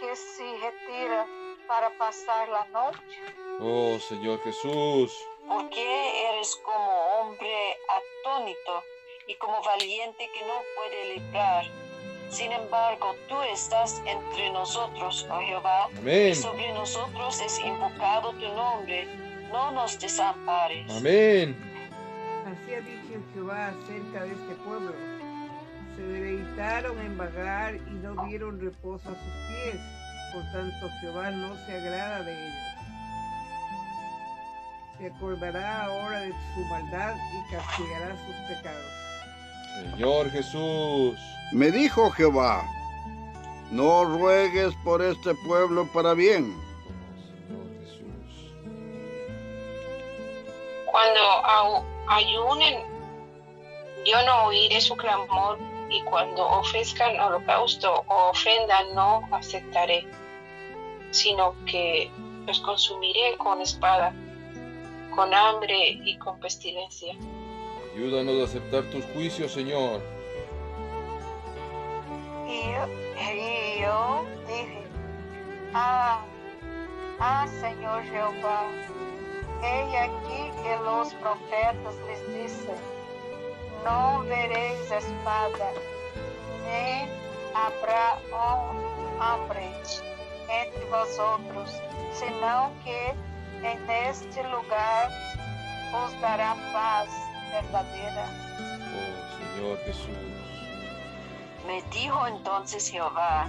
[0.00, 1.26] que se retira
[1.68, 3.20] para pasar la noche.
[3.60, 5.12] Oh, Señor Jesús.
[5.46, 8.82] ¿Por qué eres como hombre atónito
[9.26, 11.64] y como valiente que no puede librar?
[12.30, 16.34] Sin embargo, tú estás entre nosotros, oh Jehová, y Amén.
[16.34, 19.06] sobre nosotros es invocado tu nombre.
[19.52, 20.90] No nos desampares.
[20.96, 21.54] Amén.
[22.46, 24.94] Así ha dicho Jehová acerca de este pueblo.
[25.94, 29.80] Se deleitaron en vagar y no dieron reposo a sus pies.
[30.32, 32.72] Por tanto, Jehová no se agrada de ellos.
[34.98, 38.92] Se acordará ahora de su maldad y castigará sus pecados.
[39.74, 41.18] Señor Jesús.
[41.52, 42.64] Me dijo Jehová,
[43.70, 46.56] no ruegues por este pueblo para bien.
[47.46, 48.52] Señor Jesús.
[50.86, 52.80] Cuando ayunen,
[54.04, 55.58] yo no oiré su clamor,
[55.92, 60.06] y cuando ofrezcan holocausto o ofrenda no aceptaré,
[61.10, 62.10] sino que
[62.46, 64.14] los consumiré con espada,
[65.14, 67.14] con hambre y con pestilencia.
[67.94, 70.00] Ayúdanos a aceptar tus juicios, Señor.
[72.48, 72.86] Y yo,
[73.20, 74.82] y yo dije,
[75.74, 76.24] ah,
[77.20, 78.64] ah, Señor Jehová,
[79.62, 82.76] he aquí que los profetas les dicen,
[83.84, 85.72] no veréis espada,
[86.64, 87.10] ni
[87.54, 88.18] habrá
[89.20, 89.70] hambre
[90.48, 91.78] entre vosotros,
[92.14, 93.08] sino que
[93.62, 95.10] en este lugar
[95.92, 97.21] os dará paz
[97.52, 98.26] verdadera.
[98.94, 100.08] Oh, Señor Jesús.
[101.66, 103.48] Me dijo entonces Jehová,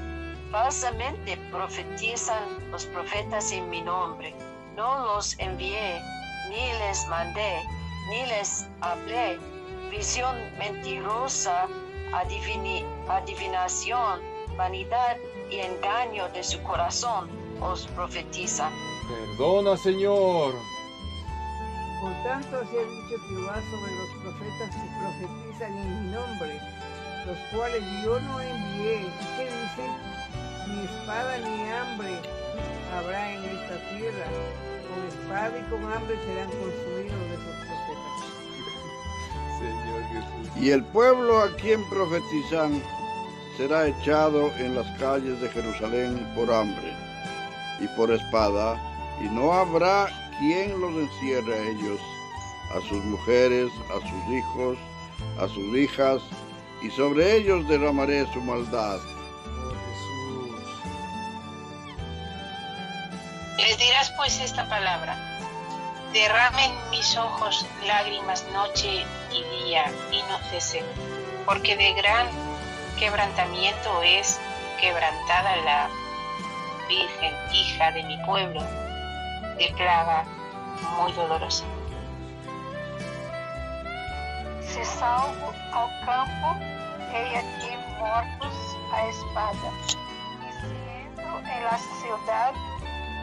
[0.52, 4.36] falsamente profetizan los profetas en mi nombre.
[4.76, 6.00] No los envié,
[6.50, 7.62] ni les mandé,
[8.10, 9.40] ni les hablé.
[9.90, 11.68] Visión mentirosa,
[12.12, 14.20] adivini- adivinación,
[14.58, 15.18] vanidad
[15.50, 17.30] y engaño de su corazón
[17.62, 18.72] os profetizan.
[19.08, 20.54] Perdona, Señor.
[22.04, 26.60] Por tanto, así ha dicho Jehová sobre los profetas que profetizan en mi nombre,
[27.26, 29.04] los cuales yo no envié.
[29.04, 29.92] ¿Y qué dicen?
[30.68, 32.20] Ni espada ni hambre
[32.94, 34.28] habrá en esta tierra.
[34.90, 38.20] Con espada y con hambre serán consumidos de esos profetas.
[39.60, 40.62] Señor Jesús.
[40.62, 42.84] Y el pueblo a quien profetizan
[43.56, 46.98] será echado en las calles de Jerusalén por hambre
[47.80, 48.78] y por espada,
[49.22, 52.00] y no habrá quien los encierre a ellos,
[52.72, 54.78] a sus mujeres, a sus hijos,
[55.40, 56.22] a sus hijas,
[56.82, 59.00] y sobre ellos derramaré su maldad.
[63.58, 65.18] Les dirás pues esta palabra.
[66.12, 70.86] Derramen mis ojos lágrimas noche y día y no cesen,
[71.46, 72.28] porque de gran
[73.00, 74.40] quebrantamiento es
[74.80, 75.90] quebrantada la
[76.88, 78.62] Virgen, hija de mi pueblo,
[79.58, 80.26] de plaga
[80.98, 81.66] muy dolorosa.
[84.62, 86.60] Se salgo ao campo,
[87.14, 88.56] hei aqui mortos
[88.92, 89.68] à espada.
[89.78, 90.76] E se
[91.06, 92.54] entro em la ciudad,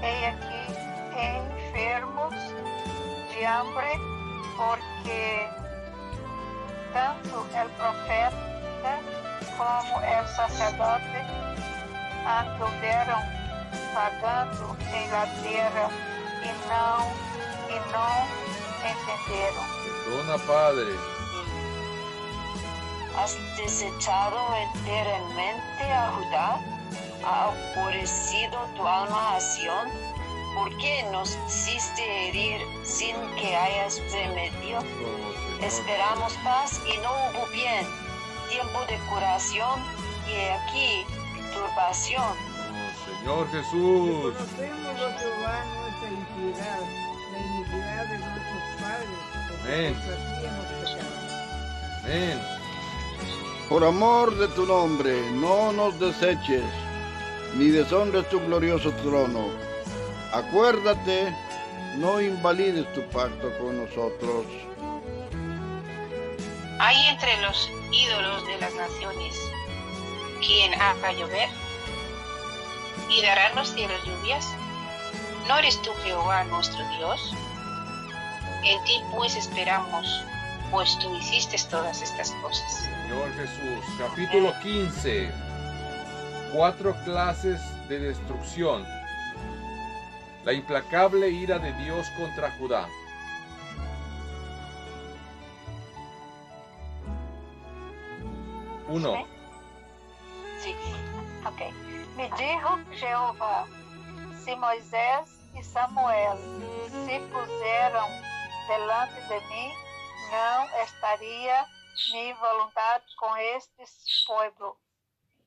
[0.02, 2.34] hei aqui enfermos
[3.30, 3.98] de hambre,
[4.56, 5.48] porque
[6.92, 9.00] tanto el profeta
[9.56, 11.26] como el sacerdote
[12.26, 13.20] anduveram
[13.94, 16.09] pagando em la tierra
[16.42, 17.12] e não,
[17.68, 18.50] e não
[18.90, 19.80] entenderam.
[20.04, 20.98] Perdona, Padre.
[23.16, 26.60] Has desechado enteramente a Judá,
[27.24, 29.88] ha aborrecido tu alma a Sión.
[30.54, 34.78] ¿Por qué nos hiciste herir sin que hayas remedio?
[34.78, 35.64] Oh.
[35.64, 37.86] Esperamos paz y no hubo bien,
[38.48, 39.80] tiempo de curación
[40.26, 41.06] y aquí
[41.52, 42.22] turbación.
[42.22, 44.34] Oh, Señor Jesús.
[46.08, 46.80] Iniquidad,
[47.32, 49.94] la iniquidad de nuestros padres, porque
[50.80, 51.20] pecado.
[52.04, 52.40] Amén.
[53.68, 56.64] Por amor de tu nombre, no nos deseches,
[57.54, 59.48] ni deshonres tu glorioso trono.
[60.32, 61.34] Acuérdate,
[61.98, 64.46] no invalides tu pacto con nosotros.
[66.80, 69.38] ¿Hay entre los ídolos de las naciones
[70.40, 71.48] quien haga llover?
[73.08, 74.46] ¿Y darán los cielos lluvias?
[75.50, 77.34] ¿No eres tú Jehová nuestro Dios?
[78.62, 80.06] En ti pues esperamos,
[80.70, 82.84] pues tú hiciste todas estas cosas.
[82.84, 83.84] Señor Jesús.
[83.98, 85.28] Capítulo 15.
[86.54, 88.86] Cuatro clases de destrucción.
[90.44, 92.86] La implacable ira de Dios contra Judá.
[98.86, 99.26] Uno.
[100.60, 100.76] Sí.
[101.44, 101.74] Ok.
[102.16, 103.66] Me dijo Jeová,
[104.44, 106.36] se Moisés e Samuel
[106.88, 108.08] se puseram
[108.66, 109.74] delante de mim,
[110.30, 111.66] não estaria
[112.12, 114.76] minha vontade com estes pueblos.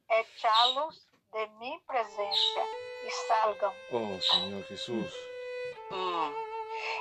[0.10, 2.60] Echá-los de minha presença
[3.06, 3.74] e salgam.
[3.91, 5.14] Oh, Señor Jesús.
[5.91, 6.54] Mm.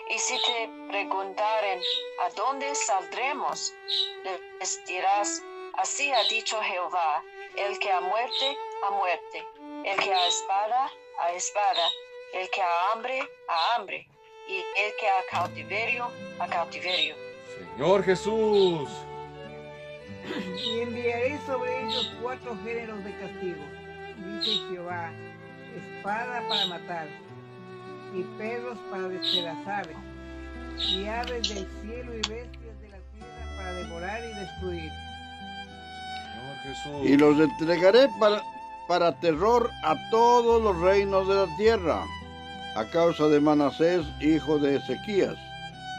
[0.08, 1.80] Y si te preguntaren
[2.20, 3.72] a dónde saldremos,
[4.58, 5.42] les dirás,
[5.78, 7.22] así ha dicho Jehová,
[7.56, 9.46] el que a muerte, a muerte,
[9.84, 11.90] el que a espada, a espada,
[12.32, 14.06] el que a hambre, a hambre,
[14.48, 16.08] y el que a cautiverio,
[16.38, 17.14] a cautiverio.
[17.76, 18.88] Señor Jesús.
[20.64, 23.62] Y enviaré sobre ellos cuatro géneros de castigo,
[24.16, 25.10] dice Jehová,
[25.76, 27.08] espada para matar,
[28.14, 29.88] y perros para despedazar,
[30.78, 34.92] y aves del cielo y bestias de la tierra para devorar y destruir.
[36.32, 37.10] Señor Jesús.
[37.10, 38.42] Y los entregaré para,
[38.86, 42.06] para terror a todos los reinos de la tierra,
[42.74, 45.36] a causa de Manasés, hijo de Ezequías,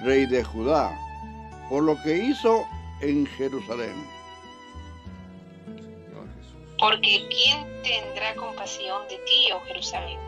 [0.03, 0.91] rey de Judá,
[1.69, 2.65] por lo que hizo
[3.01, 3.95] en Jerusalén.
[6.79, 10.19] Porque ¿quién tendrá compasión de ti, oh Jerusalén?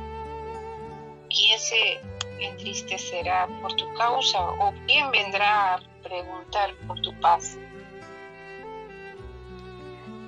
[1.30, 2.00] ¿Quién se
[2.39, 7.58] entristecerá por tu causa o quién vendrá a preguntar por tu paz?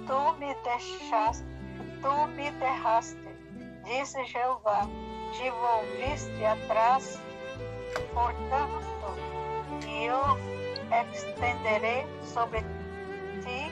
[0.07, 1.45] Tu me deixaste,
[2.01, 3.36] tu me derraste,
[3.86, 4.88] disse Jeová,
[5.36, 7.19] te volviste atrás,
[8.13, 9.15] portanto,
[9.88, 10.38] eu
[11.13, 12.61] estenderei sobre
[13.43, 13.71] ti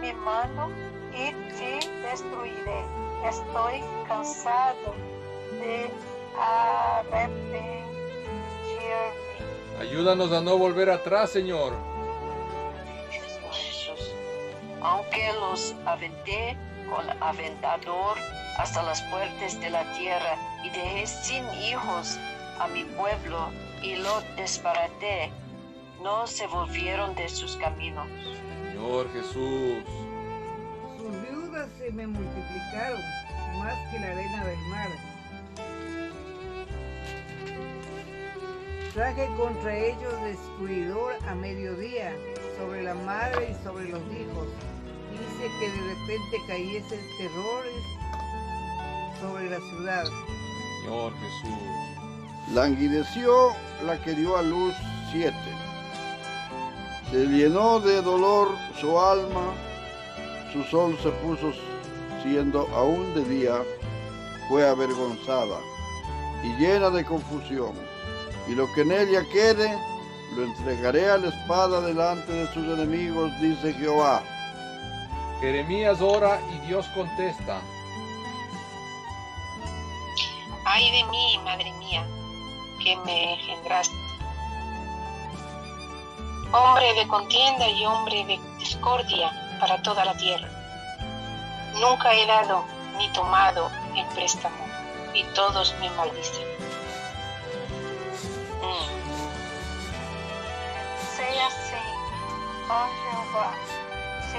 [0.00, 0.70] mi mano
[1.12, 2.84] e te destruiré.
[3.28, 3.70] Estou
[4.08, 4.94] cansado
[5.60, 5.90] de
[6.38, 7.90] arrepentir-me.
[9.78, 11.74] Ayúdanos a no volver atrás, Señor.
[13.10, 14.14] Jesús.
[14.80, 16.56] Aunque los aventé
[16.90, 18.18] con aventador
[18.58, 22.18] hasta las puertas de la tierra y dejé sin hijos
[22.58, 23.50] a mi pueblo
[23.82, 25.32] y lo desbaraté,
[26.02, 28.06] no se volvieron de sus caminos.
[28.72, 29.84] Señor Jesús.
[30.98, 33.00] Sus viudas se me multiplicaron
[33.58, 34.88] más que la arena del mar.
[38.92, 42.12] Traje contra ellos destruidor a mediodía,
[42.58, 44.48] sobre la madre y sobre los hijos.
[45.40, 47.82] Que de repente cayese terrores
[49.22, 50.04] sobre la ciudad.
[50.82, 51.58] Señor Jesús.
[52.52, 53.52] Languideció
[53.86, 54.74] la que dio a luz
[55.10, 55.34] siete.
[57.10, 59.54] Se llenó de dolor su alma,
[60.52, 61.52] su sol se puso
[62.22, 63.62] siendo aún de día,
[64.50, 65.58] fue avergonzada
[66.44, 67.72] y llena de confusión.
[68.46, 69.74] Y lo que en ella quede,
[70.36, 74.22] lo entregaré a la espada delante de sus enemigos, dice Jehová.
[75.40, 77.60] Jeremías ora y Dios contesta.
[80.64, 82.06] Ay de mí, madre mía,
[82.82, 83.96] que me engendraste.
[86.52, 90.48] Hombre de contienda y hombre de discordia para toda la tierra.
[91.80, 92.64] Nunca he dado
[92.98, 94.66] ni tomado en préstamo,
[95.14, 96.46] y todos me maldicen.
[98.62, 98.88] Mm.
[101.16, 101.90] Sei assim,
[102.68, 103.54] ó Jeová,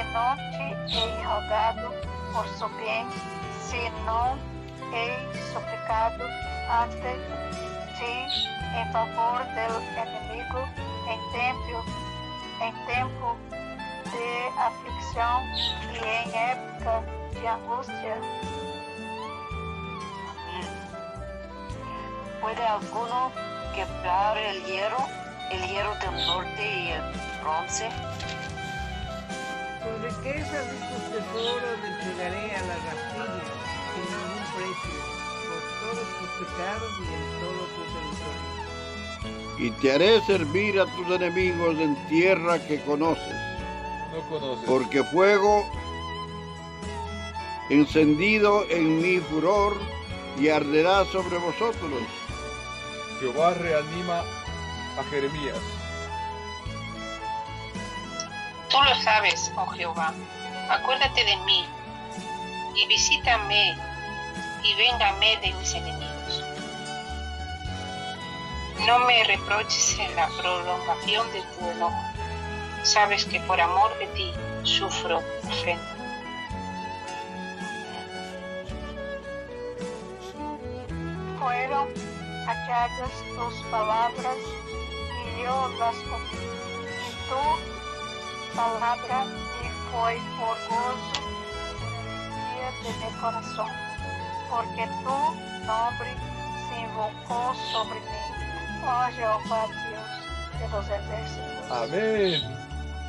[0.01, 1.93] se não te hei rogado
[2.33, 3.07] por bem,
[3.59, 4.35] se não
[4.91, 5.13] hei
[5.53, 6.23] suplicado
[6.71, 6.97] ante
[7.97, 8.13] ti
[8.75, 9.67] em favor do
[10.01, 10.67] inimigo,
[11.07, 11.85] em tempo,
[12.61, 13.37] em tempo
[14.09, 15.43] de aflição
[15.93, 18.17] e em época de angústia.
[22.41, 23.31] ¿Puede alguno
[23.75, 25.07] quebrar el hierro,
[25.51, 27.03] el hierro del norte y el
[27.43, 27.87] bronce?
[30.23, 33.43] Riquezas y tus tesoros le entregaré a la rapiña
[33.91, 34.97] sin ningún precio,
[35.47, 39.65] por todos tus pecados y en todo tu territorio.
[39.65, 43.33] Y te haré servir a tus enemigos en tierra que conoces.
[44.13, 44.65] No conoces.
[44.67, 45.65] porque fuego
[47.69, 49.73] encendido en mi furor
[50.39, 52.03] y arderá sobre vosotros.
[53.19, 54.19] Jehová reanima
[54.99, 55.80] a Jeremías.
[58.71, 60.13] Tú lo sabes, oh Jehová.
[60.69, 61.65] Acuérdate de mí
[62.75, 63.77] y visítame
[64.63, 66.43] y véngame de mis enemigos.
[68.85, 72.01] No me reproches en la prolongación de tu enojo.
[72.83, 74.31] Sabes que por amor de ti
[74.63, 75.95] sufro afrenta.
[81.39, 84.37] Fueron tus palabras
[85.25, 86.61] y yo las oí.
[87.07, 87.80] Y tu
[88.55, 91.21] palabra me fue por gozo
[92.83, 93.69] de mi corazón,
[94.49, 96.15] porque tu nombre
[96.67, 98.21] se invocó sobre mí.
[98.83, 101.71] Oh Jehová Dios de los ejércitos.
[101.71, 102.41] Amén.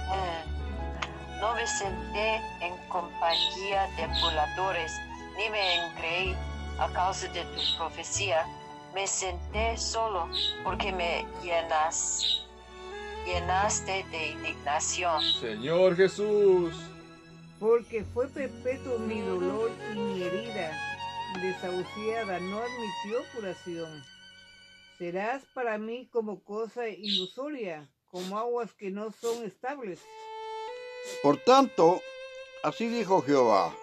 [0.08, 1.40] Mm.
[1.40, 4.92] No me senté en compañía de burladores,
[5.36, 6.36] ni me engreí
[6.78, 8.46] a causa de tu profecía.
[8.94, 10.28] Me senté solo
[10.62, 12.46] porque me llenas,
[13.26, 15.22] llenaste de indignación.
[15.40, 16.74] Señor Jesús.
[17.58, 20.76] Porque fue perpetuo mi dolor y mi herida,
[21.40, 24.02] desahuciada, no admitió curación.
[24.98, 30.00] Serás para mí como cosa ilusoria, como aguas que no son estables.
[31.22, 32.00] Por tanto,
[32.64, 33.74] así dijo Jehová,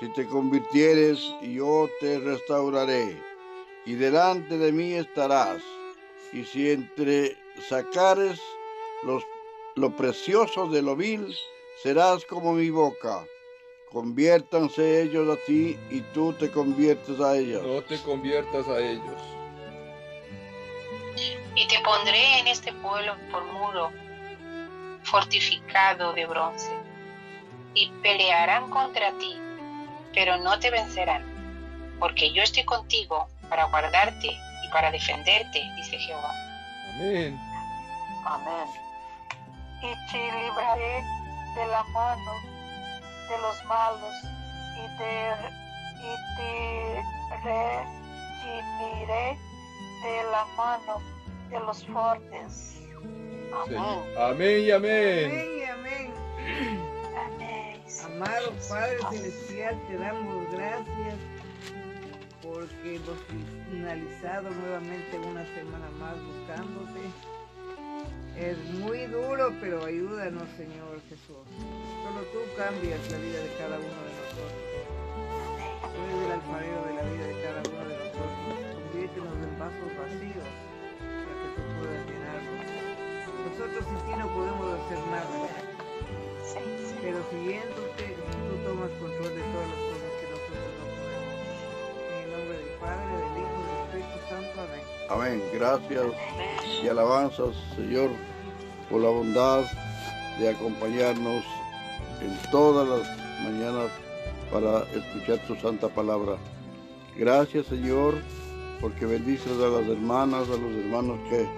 [0.00, 3.20] si te convirtieres, yo te restauraré,
[3.84, 5.62] y delante de mí estarás,
[6.32, 7.36] y si entre
[7.68, 8.40] sacares
[9.02, 9.22] los,
[9.74, 11.36] lo precioso de lo vil,
[11.82, 13.24] serás como mi boca.
[13.90, 17.62] Conviértanse ellos a ti, y tú te conviertes a ellos.
[17.62, 19.22] No te conviertas a ellos.
[21.54, 23.90] Y te pondré en este pueblo por muro
[25.02, 26.70] fortificado de bronce.
[27.74, 29.36] Y pelearán contra ti,
[30.12, 31.24] pero no te vencerán,
[31.98, 36.34] porque yo estoy contigo para guardarte y para defenderte, dice Jehová.
[36.94, 37.47] Amén.
[38.24, 38.68] Amén.
[39.80, 41.04] y te libraré
[41.54, 42.32] de la mano
[43.28, 44.14] de los malos
[44.74, 45.12] y te,
[46.00, 46.52] y te
[48.42, 49.38] redimiré
[50.02, 50.94] de la mano
[51.50, 52.80] de los fuertes.
[53.64, 53.80] Amén.
[54.18, 55.30] Amén y amén.
[55.30, 56.14] Amén y amén.
[57.16, 57.82] Amén.
[58.04, 61.16] Amado Padre Celestial, te damos gracias
[62.42, 63.18] porque hemos
[63.70, 67.00] finalizado nuevamente una semana más buscándote.
[68.40, 71.42] Es muy duro, pero ayúdanos, Señor Jesús.
[72.04, 74.57] Solo tú cambias la vida de cada uno de nosotros.
[95.08, 95.42] Amén.
[95.54, 96.04] Gracias
[96.82, 98.10] y alabanzas, Señor,
[98.90, 99.64] por la bondad
[100.38, 101.42] de acompañarnos
[102.20, 103.90] en todas las mañanas
[104.52, 106.36] para escuchar tu santa palabra.
[107.16, 108.16] Gracias, Señor,
[108.82, 111.48] porque bendices a las hermanas, a los hermanos que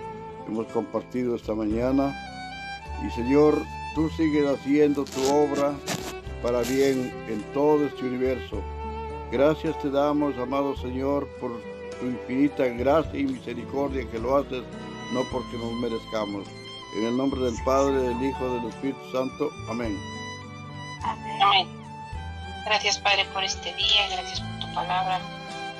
[0.46, 2.14] hemos compartido esta mañana.
[3.04, 3.60] Y Señor,
[3.96, 5.74] tú sigues haciendo tu obra
[6.40, 8.62] para bien en todo este universo.
[9.32, 11.52] Gracias te damos, amado Señor, por
[12.00, 14.62] tu infinita gracia y misericordia que lo haces,
[15.12, 16.48] no porque nos merezcamos.
[16.96, 19.50] En el nombre del Padre, del Hijo, del Espíritu Santo.
[19.68, 19.96] Amén.
[21.02, 21.68] Amén.
[22.64, 25.20] Gracias, Padre, por este día, gracias por tu palabra,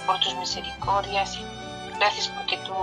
[0.06, 1.38] por tus misericordias.
[1.96, 2.74] Gracias porque tú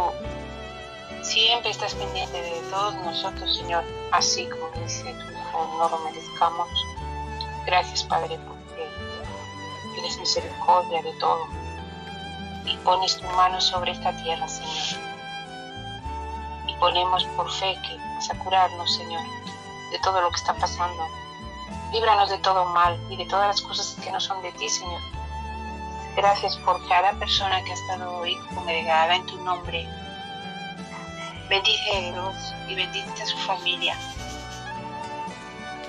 [1.24, 6.68] siempre estás pendiente de todos nosotros, Señor, así como dice tu Hijo, no lo merezcamos.
[7.66, 8.88] Gracias, Padre, porque
[9.96, 11.67] tienes misericordia de todo
[12.88, 15.04] pones tu mano sobre esta tierra, Señor.
[16.68, 19.24] Y ponemos por fe que vas a curarnos, Señor,
[19.92, 21.06] de todo lo que está pasando.
[21.92, 25.02] Líbranos de todo mal y de todas las cosas que no son de ti, Señor.
[26.16, 29.86] Gracias por cada persona que ha estado hoy congregada en tu nombre.
[31.50, 32.36] Bendice a Dios
[32.70, 33.98] y bendice a su familia.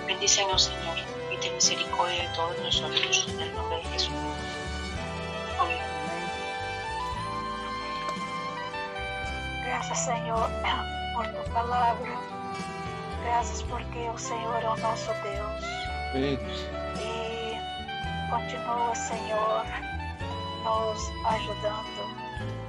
[0.05, 4.13] Bendícenos, Señor ten misericordia de todos nosotros en el nombre de Jesús.
[9.89, 10.51] Gracias, Señor,
[11.15, 12.11] por tu palabra.
[13.25, 15.65] Gracias porque o Senhor é o nosso Deus.
[16.15, 17.57] E
[18.29, 19.65] continua, Senhor,
[20.63, 22.05] nos ajudando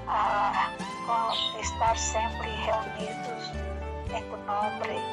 [0.08, 0.72] a
[1.60, 3.52] estar sempre reunidos
[4.16, 5.04] em tu nome,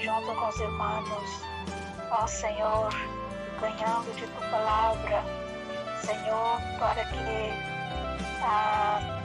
[0.00, 1.42] junto com os irmãos
[2.12, 2.90] ó Senhor,
[3.60, 5.24] ganhando de tua palavra,
[6.00, 7.52] Senhor, para que
[8.40, 9.19] ah,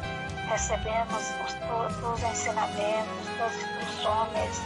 [0.48, 4.60] recebemos os teus ensinamentos, tuas instruções,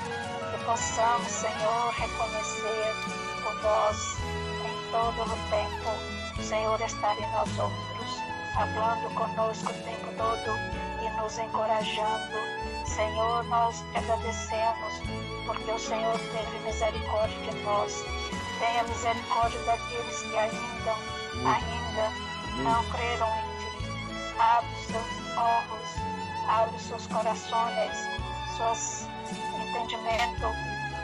[0.52, 2.96] que possamos, Senhor, reconhecer
[3.44, 4.18] por vós
[4.66, 5.90] em todo o tempo,
[6.38, 8.10] o Senhor estar em nós outros,
[8.54, 12.36] falando conosco o tempo todo e nos encorajando.
[12.86, 14.94] Senhor, nós te agradecemos
[15.46, 18.04] porque o Senhor teve misericórdia de nós.
[18.60, 20.96] Tenha misericórdia daqueles que ainda,
[21.46, 22.30] ainda
[22.64, 24.40] não creram em Ti.
[24.40, 25.90] Abre os seus olhos,
[26.48, 27.98] abre seus corações,
[28.58, 29.08] seus
[29.56, 30.56] entendimentos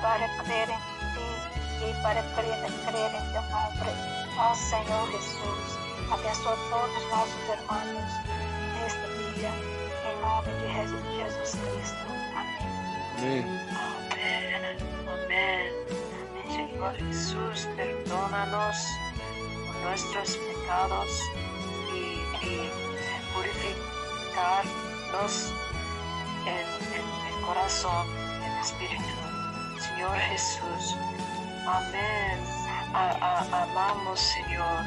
[0.02, 0.80] para crer em
[1.14, 4.16] Ti e para crer, crer em Teu nome.
[4.38, 5.80] Ó Senhor Jesus,
[6.12, 8.12] abençoa todos os nossos irmãos
[8.82, 9.52] neste dia,
[10.04, 10.68] em nome de
[11.18, 12.06] Jesus Cristo.
[13.18, 13.46] Amém.
[13.72, 14.78] Amém.
[15.08, 15.96] Amén.
[16.50, 18.78] Señor Jesús, perdónanos
[19.66, 21.22] por nuestros pecados
[21.94, 22.85] y, y
[26.46, 28.08] en, en el corazón,
[28.44, 29.04] en el espíritu.
[29.80, 30.96] Señor Jesús,
[31.68, 32.40] amén.
[32.94, 34.84] A, a, amamos, Señor.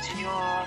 [0.00, 0.64] Señor,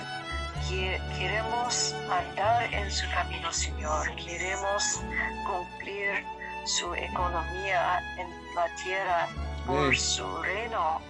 [0.70, 4.16] que- queremos andar en su camino, Señor.
[4.16, 5.02] Queremos
[5.46, 6.24] cumplir
[6.66, 9.28] su economía en la tierra
[9.66, 11.02] por su reino,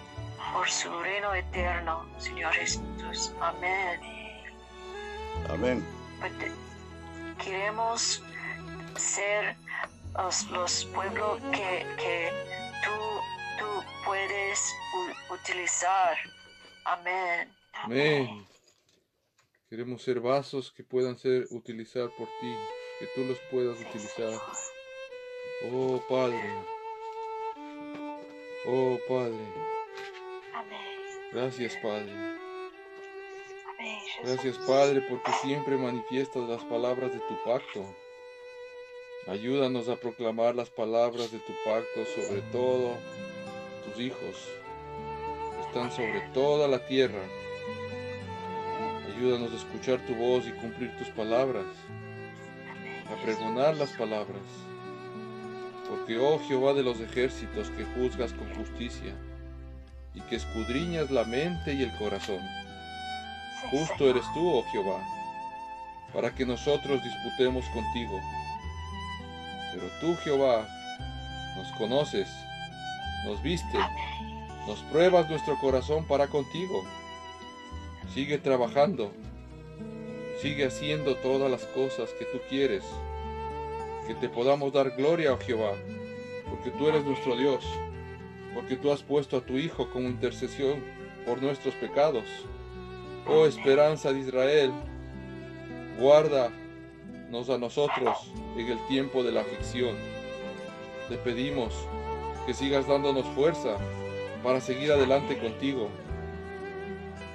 [0.52, 3.32] por su reino eterno, Señor Jesús.
[3.40, 4.00] Amén.
[5.50, 5.84] Amén.
[7.42, 8.22] Queremos
[8.96, 9.56] ser
[10.16, 12.30] los, los pueblos que, que
[12.84, 12.90] tú,
[13.58, 14.74] tú puedes
[15.30, 16.16] utilizar.
[16.84, 17.52] Amén.
[17.72, 18.46] Amén.
[19.68, 22.54] Queremos ser vasos que puedan ser utilizados por ti,
[22.98, 24.32] que tú los puedas utilizar.
[25.70, 26.40] Oh Padre,
[28.66, 29.52] oh Padre,
[30.54, 31.32] Amém.
[31.32, 32.37] gracias Padre.
[34.22, 37.94] Gracias Padre porque siempre manifiestas las palabras de tu pacto.
[39.26, 42.96] Ayúdanos a proclamar las palabras de tu pacto sobre todo
[43.84, 44.48] tus hijos
[45.68, 47.20] están sobre toda la tierra.
[49.14, 51.66] Ayúdanos a escuchar tu voz y cumplir tus palabras,
[53.10, 54.42] a pregonar las palabras.
[55.88, 59.14] Porque, oh Jehová de los ejércitos, que juzgas con justicia
[60.14, 62.40] y que escudriñas la mente y el corazón.
[63.70, 65.00] Justo eres tú, oh Jehová,
[66.12, 68.18] para que nosotros disputemos contigo.
[69.72, 70.66] Pero tú, Jehová,
[71.56, 72.28] nos conoces,
[73.26, 73.78] nos viste,
[74.66, 76.82] nos pruebas nuestro corazón para contigo.
[78.14, 79.12] Sigue trabajando,
[80.40, 82.84] sigue haciendo todas las cosas que tú quieres,
[84.06, 85.72] que te podamos dar gloria, oh Jehová,
[86.48, 87.64] porque tú eres nuestro Dios,
[88.54, 90.82] porque tú has puesto a tu Hijo como intercesión
[91.26, 92.24] por nuestros pecados.
[93.30, 94.72] Oh esperanza de Israel,
[96.00, 96.50] guarda
[97.30, 99.94] nos a nosotros en el tiempo de la aflicción.
[101.10, 101.74] Te pedimos
[102.46, 103.76] que sigas dándonos fuerza
[104.42, 105.90] para seguir adelante contigo,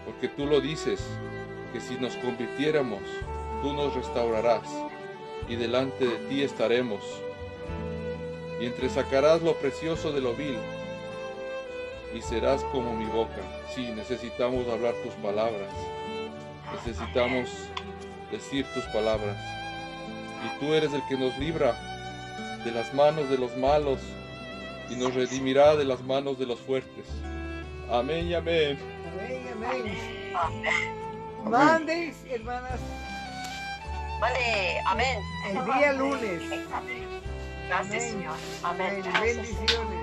[0.03, 0.99] porque tú lo dices,
[1.71, 3.03] que si nos convirtiéramos,
[3.61, 4.67] tú nos restaurarás
[5.47, 7.03] y delante de ti estaremos.
[8.59, 10.57] Y entresacarás lo precioso de lo vil
[12.13, 13.41] y serás como mi boca.
[13.73, 15.69] Sí, necesitamos hablar tus palabras.
[16.73, 17.49] Necesitamos
[18.31, 19.37] decir tus palabras.
[20.45, 21.73] Y tú eres el que nos libra
[22.63, 23.99] de las manos de los malos
[24.89, 27.07] y nos redimirá de las manos de los fuertes.
[27.89, 28.77] Amén y amén.
[29.13, 29.47] Amén,
[30.33, 31.03] amén.
[31.45, 32.79] Manden, hermanas,
[34.21, 35.19] Vale, amén.
[35.49, 36.41] el día lunes.
[37.67, 38.11] Gracias, Amén.
[38.11, 38.35] Señor.
[38.63, 39.03] Amén.
[39.21, 40.02] Bendiciones.